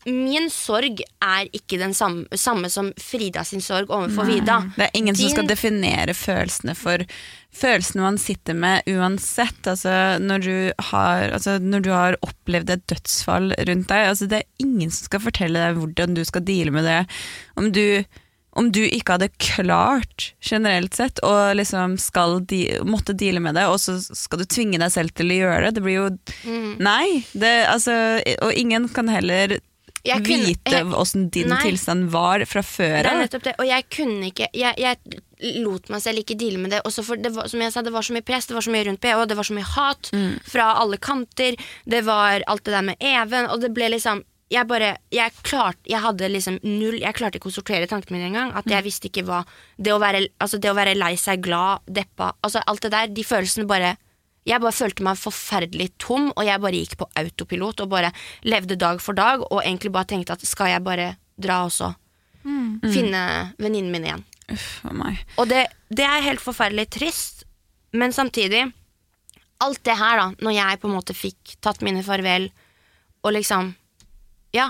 [0.04, 4.58] Min sorg er ikke den samme, samme som Frida sin sorg overfor Vida.
[4.76, 7.06] Det er ingen som skal definere følelsene for
[7.54, 9.60] følelsene man sitter med uansett.
[9.70, 10.56] Altså, når, du
[10.90, 15.08] har, altså, når du har opplevd et dødsfall rundt deg, altså, det er ingen som
[15.08, 17.00] skal fortelle deg hvordan du skal deale med det.
[17.60, 17.86] Om du,
[18.56, 23.66] om du ikke hadde klart, generelt sett, og liksom skal de, måtte deale med det,
[23.66, 25.74] og så skal du tvinge deg selv til å gjøre det.
[25.74, 26.08] Det blir jo
[26.44, 26.78] Mm.
[26.78, 27.24] Nei.
[27.32, 27.92] Det, altså,
[28.42, 29.58] og ingen kan heller
[30.04, 31.62] Jeg kunne- vite åssen din Nei.
[31.62, 33.54] tilstand var fra før av.
[33.58, 34.98] Og jeg kunne ikke Jeg, jeg
[35.64, 36.82] lot meg selv ikke deale med det.
[36.84, 38.70] Også for det var, som jeg sa, det var så mye press, det var så
[38.70, 40.10] mye rundt PH, det var så mye hat
[40.44, 41.56] fra alle kanter.
[41.88, 44.22] Det var alt det der med Even, og det ble liksom
[44.52, 48.28] jeg bare, jeg, klart, jeg hadde liksom null Jeg klarte ikke å sortere tankene mine
[48.28, 48.52] engang.
[48.54, 49.40] At jeg visste ikke hva
[49.80, 53.10] det å, være, altså det å være lei seg, glad, deppa Altså alt det der,
[53.16, 53.94] de følelsene bare
[54.44, 58.12] Jeg bare følte meg forferdelig tom, og jeg bare gikk på autopilot og bare
[58.44, 61.94] levde dag for dag, og egentlig bare tenkte at skal jeg bare dra også?
[62.92, 63.22] Finne
[63.56, 64.24] venninnen min igjen.
[64.52, 65.22] Uff a meg.
[65.40, 67.46] Og det, det er helt forferdelig trist,
[67.96, 68.66] men samtidig
[69.64, 72.48] Alt det her, da, når jeg på en måte fikk tatt mine farvel
[73.24, 73.70] og liksom
[74.54, 74.68] Ja,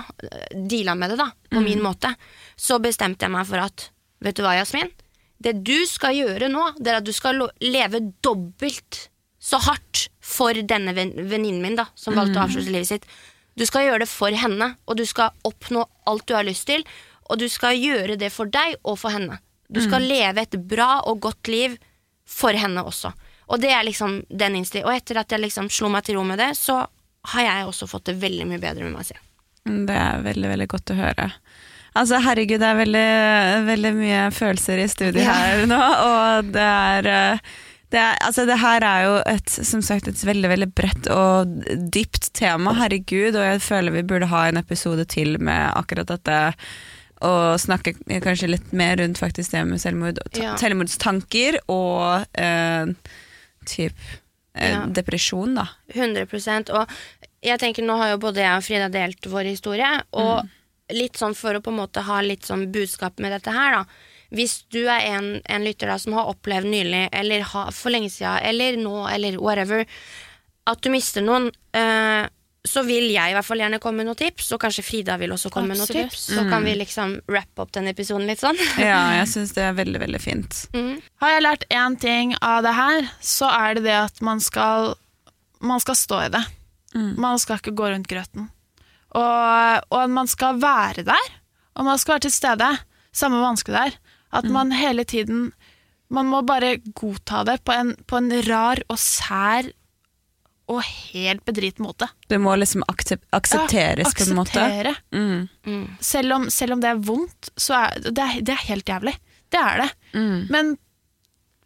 [0.51, 2.15] deala med det, da, på min måte,
[2.57, 3.89] så bestemte jeg meg for at
[4.25, 4.87] Vet du hva, Jasmin?
[5.43, 9.09] Det du skal gjøre nå, det er at du skal leve dobbelt
[9.43, 13.05] så hardt for denne ven- venninnen min, da, som valgte å avslutte livet sitt.
[13.59, 16.81] Du skal gjøre det for henne, og du skal oppnå alt du har lyst til.
[17.29, 19.37] Og du skal gjøre det for deg og for henne.
[19.69, 21.77] Du skal leve et bra og godt liv
[22.25, 23.11] for henne også.
[23.51, 24.89] Og det er liksom den innstillingen.
[24.89, 26.81] Og etter at jeg liksom slo meg til ro med det, så
[27.35, 29.21] har jeg også fått det veldig mye bedre med meg selv.
[29.65, 31.29] Det er veldig, veldig godt å høre.
[31.97, 33.05] Altså, herregud, det er veldig,
[33.65, 35.33] veldig mye følelser i studio Ja.
[35.33, 37.39] her nå, og det er, eh,
[37.89, 41.47] det er Altså, det her er jo et, som sagt, et veldig, veldig bredt og
[41.89, 46.55] dypt tema, herregud, og jeg føler vi burde ha en episode til med akkurat dette.
[47.23, 50.55] Og snakke kanskje litt mer rundt faktisk det med selvmord, Ja.
[50.57, 52.85] selvmordstanker og eh,
[53.65, 53.93] typ
[54.53, 54.85] eh, Ja.
[54.85, 55.65] depresjon, da.
[55.93, 56.87] 100% Og
[57.45, 60.49] jeg tenker nå har jo både jeg og Frida delt vår historie, og Mm.
[60.97, 63.85] litt sånn for å på en måte ha litt sånn budskap med dette her, da.
[64.35, 68.09] Hvis du er en, en lytter da som har opplevd nylig, eller ha, for lenge
[68.11, 69.85] siden, eller nå, eller whatever,
[70.67, 72.27] at du mister noen, eh,
[72.65, 75.29] så vil jeg i hvert fall gjerne komme med noen tips, og kanskje Frida vil
[75.35, 76.23] også komme med noen tips.
[76.33, 78.57] Så kan vi liksom wrap opp den episoden litt sånn.
[78.81, 80.63] Ja, jeg syns det er veldig, veldig fint.
[80.73, 80.95] Mm.
[81.21, 84.95] Har jeg lært én ting av det her, så er det det at man skal,
[85.61, 86.41] man skal stå i det.
[86.95, 88.49] Man skal ikke gå rundt grøten.
[89.15, 91.31] Og, og man skal være der,
[91.75, 92.69] og man skal være til stede,
[93.15, 93.95] samme vanske der.
[94.35, 94.51] At mm.
[94.51, 95.53] Man hele tiden
[96.09, 99.71] Man må bare godta det på en, på en rar og sær
[100.69, 102.07] og helt bedrit måte.
[102.29, 104.61] Det må liksom aksep aksepteres, på en måte.
[104.61, 104.93] Akseptere.
[105.13, 105.47] Mm.
[105.65, 105.85] Mm.
[106.01, 109.15] Selv om, selv om det er vondt, så er det, er det er helt jævlig.
[109.53, 109.89] Det er det.
[110.13, 110.45] Mm.
[110.53, 110.71] Men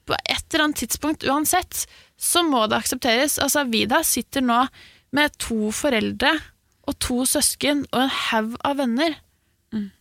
[0.10, 1.86] på et eller annet tidspunkt, uansett,
[2.20, 3.38] så må det aksepteres.
[3.44, 4.64] Altså, Vida sitter nå
[5.16, 6.36] med to foreldre
[6.90, 9.18] og to søsken og en haug av venner.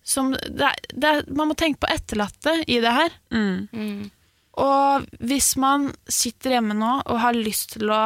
[0.02, 3.12] Som det er, det er, man må tenke på etterlatte i det her.
[3.34, 3.68] Mm.
[3.72, 4.06] Mm.
[4.58, 8.00] Og hvis man sitter hjemme nå og har lyst til å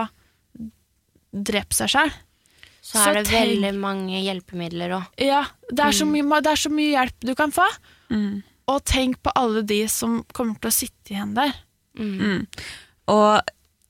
[1.32, 2.10] drepe seg sjøl
[2.82, 5.04] Så Så er det tenk- veldig mange hjelpemidler òg.
[5.22, 7.68] Ja, det er, så mye, det er så mye hjelp du kan få.
[8.10, 8.42] Mm.
[8.74, 11.54] Og tenk på alle de som kommer til å sitte igjen der.
[11.94, 12.42] Mm.
[13.12, 13.38] Og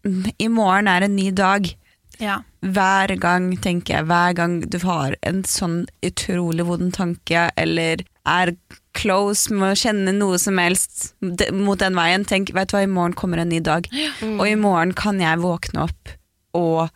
[0.05, 1.73] mm, i morgen er en ny dag.
[2.21, 2.41] Ja.
[2.63, 8.53] Hver gang, tenker jeg, hver gang du har en sånn utrolig vond tanke, eller er
[8.95, 12.83] close med å kjenne noe som helst de, mot den veien, tenk, vet du hva,
[12.85, 13.89] i morgen kommer en ny dag.
[14.23, 16.13] Og i morgen kan jeg våkne opp
[16.55, 16.91] og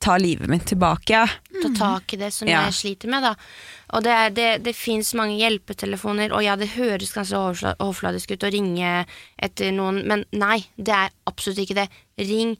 [0.00, 1.26] ta livet mitt tilbake.
[1.60, 2.62] ta tak i det som Ja.
[2.70, 3.22] jeg sliter med.
[3.26, 3.34] Da.
[3.92, 8.30] Og det, er- det, det fins mange hjelpetelefoner, og ja, det høres ganske overfla- overfladisk
[8.32, 9.04] ut å ringe
[9.36, 11.88] etter noen, men nei, det er absolutt ikke det.
[12.16, 12.56] Ring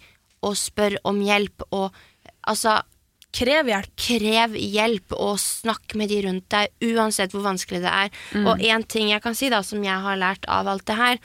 [0.47, 1.91] og spør om hjelp, og
[2.49, 2.81] altså
[3.31, 3.91] Krev hjelp.
[3.95, 8.09] Krev hjelp og snakk med de rundt deg, uansett hvor vanskelig det er.
[8.43, 11.21] Og én ting jeg kan si, da, som jeg har lært av alt det her,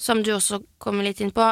[0.00, 1.50] som du også kommer litt inn på,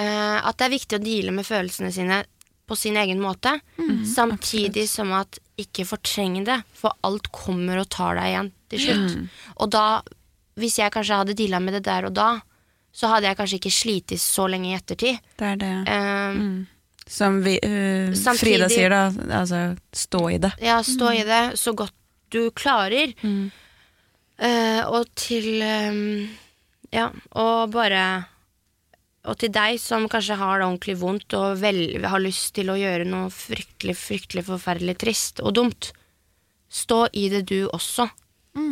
[0.00, 2.22] Uh, at det er viktig å deale med følelsene sine
[2.66, 3.52] på sin egen måte,
[4.06, 9.16] samtidig som at ikke fortreng det, for alt kommer og tar deg igjen til slutt.
[9.58, 9.84] Og da,
[10.58, 12.28] hvis jeg kanskje hadde deala med det der og da,
[12.92, 15.18] så hadde jeg kanskje ikke slitt så lenge i ettertid.
[15.38, 15.72] Det er det.
[15.88, 16.40] Eh,
[17.10, 19.10] Som vi, uh, Samtidig- Frida sier da,
[19.40, 20.52] altså stå i det.
[20.62, 21.94] Ja, stå i det så godt
[22.30, 23.14] du klarer.
[24.40, 26.28] Eh, og til um,
[26.92, 28.24] Ja, og bare
[29.26, 32.78] Og til deg som kanskje har det ordentlig vondt og vel, har lyst til å
[32.78, 35.90] gjøre noe fryktelig, fryktelig forferdelig trist og dumt.
[36.70, 38.08] Stå i det du også.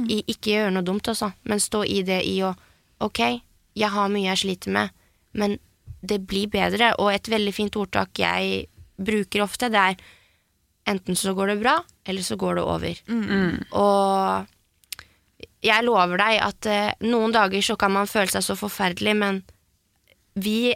[0.09, 2.55] I, ikke gjøre noe dumt, altså, men stå i det i å
[3.05, 3.21] Ok,
[3.75, 4.95] jeg har mye jeg sliter med,
[5.33, 5.59] men
[6.01, 6.95] det blir bedre.
[7.03, 8.67] Og et veldig fint ordtak jeg
[8.99, 9.97] bruker ofte, det er
[10.89, 11.77] enten så går det bra,
[12.09, 13.01] eller så går det over.
[13.77, 14.47] Og
[15.63, 19.43] jeg lover deg at eh, noen dager så kan man føle seg så forferdelig, men
[20.39, 20.73] vi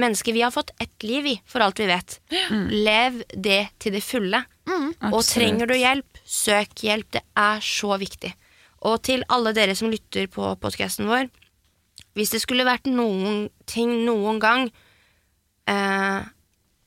[0.00, 2.18] mennesker, vi har fått ett liv, vi, for alt vi vet.
[2.72, 4.40] Lev det til det fulle.
[5.12, 7.10] Og trenger du hjelp, søk hjelp.
[7.12, 8.32] Det er så viktig.
[8.88, 11.28] Og til alle dere som lytter på podkasten vår,
[12.18, 14.68] hvis det skulle vært noen ting noen gang
[15.70, 16.20] eh,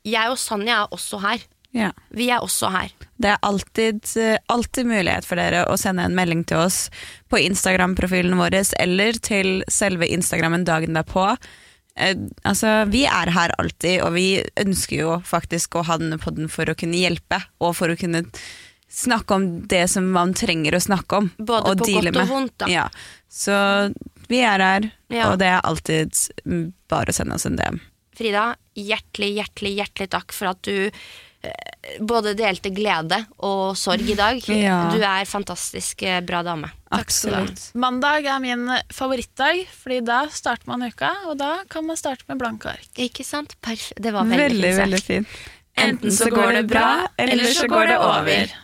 [0.06, 1.44] Jeg og Sanja er også her.
[1.76, 1.92] Ja.
[2.16, 2.94] Vi er også her.
[3.20, 6.90] Det er alltid, eh, alltid mulighet for dere å sende en melding til oss
[7.32, 11.34] på Instagram-profilen vår eller til selve Instagrammen dagen derpå.
[11.96, 16.52] Eh, altså, vi er her alltid, og vi ønsker jo faktisk å ha denne podden
[16.52, 18.24] for å kunne hjelpe, og for å kunne
[18.96, 21.32] snakke om det som man trenger å snakke om.
[21.38, 22.30] Både og på godt og med.
[22.30, 22.70] vondt, da.
[22.72, 22.88] Ja.
[23.28, 23.56] Så
[24.32, 25.32] vi er her, Ja.
[25.32, 26.14] og det er alltid
[26.92, 27.80] bare å sende oss en DM.
[28.16, 30.86] Frida, hjertelig, hjertelig, hjertelig takk for at du
[31.44, 34.40] eh, både delte glede og sorg i dag.
[34.48, 34.78] Ja.
[34.96, 36.72] Du er fantastisk eh, bra dame.
[36.96, 37.72] Absolutt.
[37.76, 42.40] Mandag er min favorittdag, fordi da starter man uka, og da kan man starte med
[42.40, 42.88] blanke ark.
[42.96, 43.58] Ikke sant?
[43.62, 45.28] Perf det var veldig, Veldig, veldig fint.
[45.76, 48.56] Enten så går det bra, eller så går det over.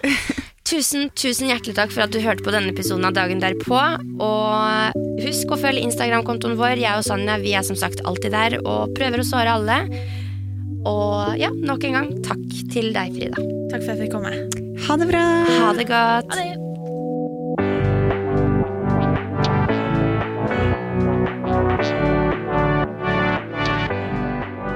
[0.67, 3.79] Tusen, tusen hjertelig takk for at du hørte på denne episoden av Dagen derpå.
[4.23, 6.79] Og husk å følge Instagram-kontoen vår.
[6.79, 9.81] Jeg og Sanja vi er som sagt alltid der og prøver å svare alle.
[10.87, 13.43] Og ja, nok en gang takk til deg, Frida.
[13.73, 14.33] Takk for at jeg fikk komme.
[14.87, 15.27] Ha det bra!
[15.59, 16.35] Ha det godt.
[16.35, 16.57] Ha det.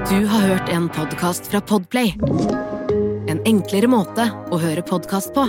[0.06, 2.14] Du har hørt en podkast fra Podplay.
[3.28, 5.48] En enklere måte å høre podkast på.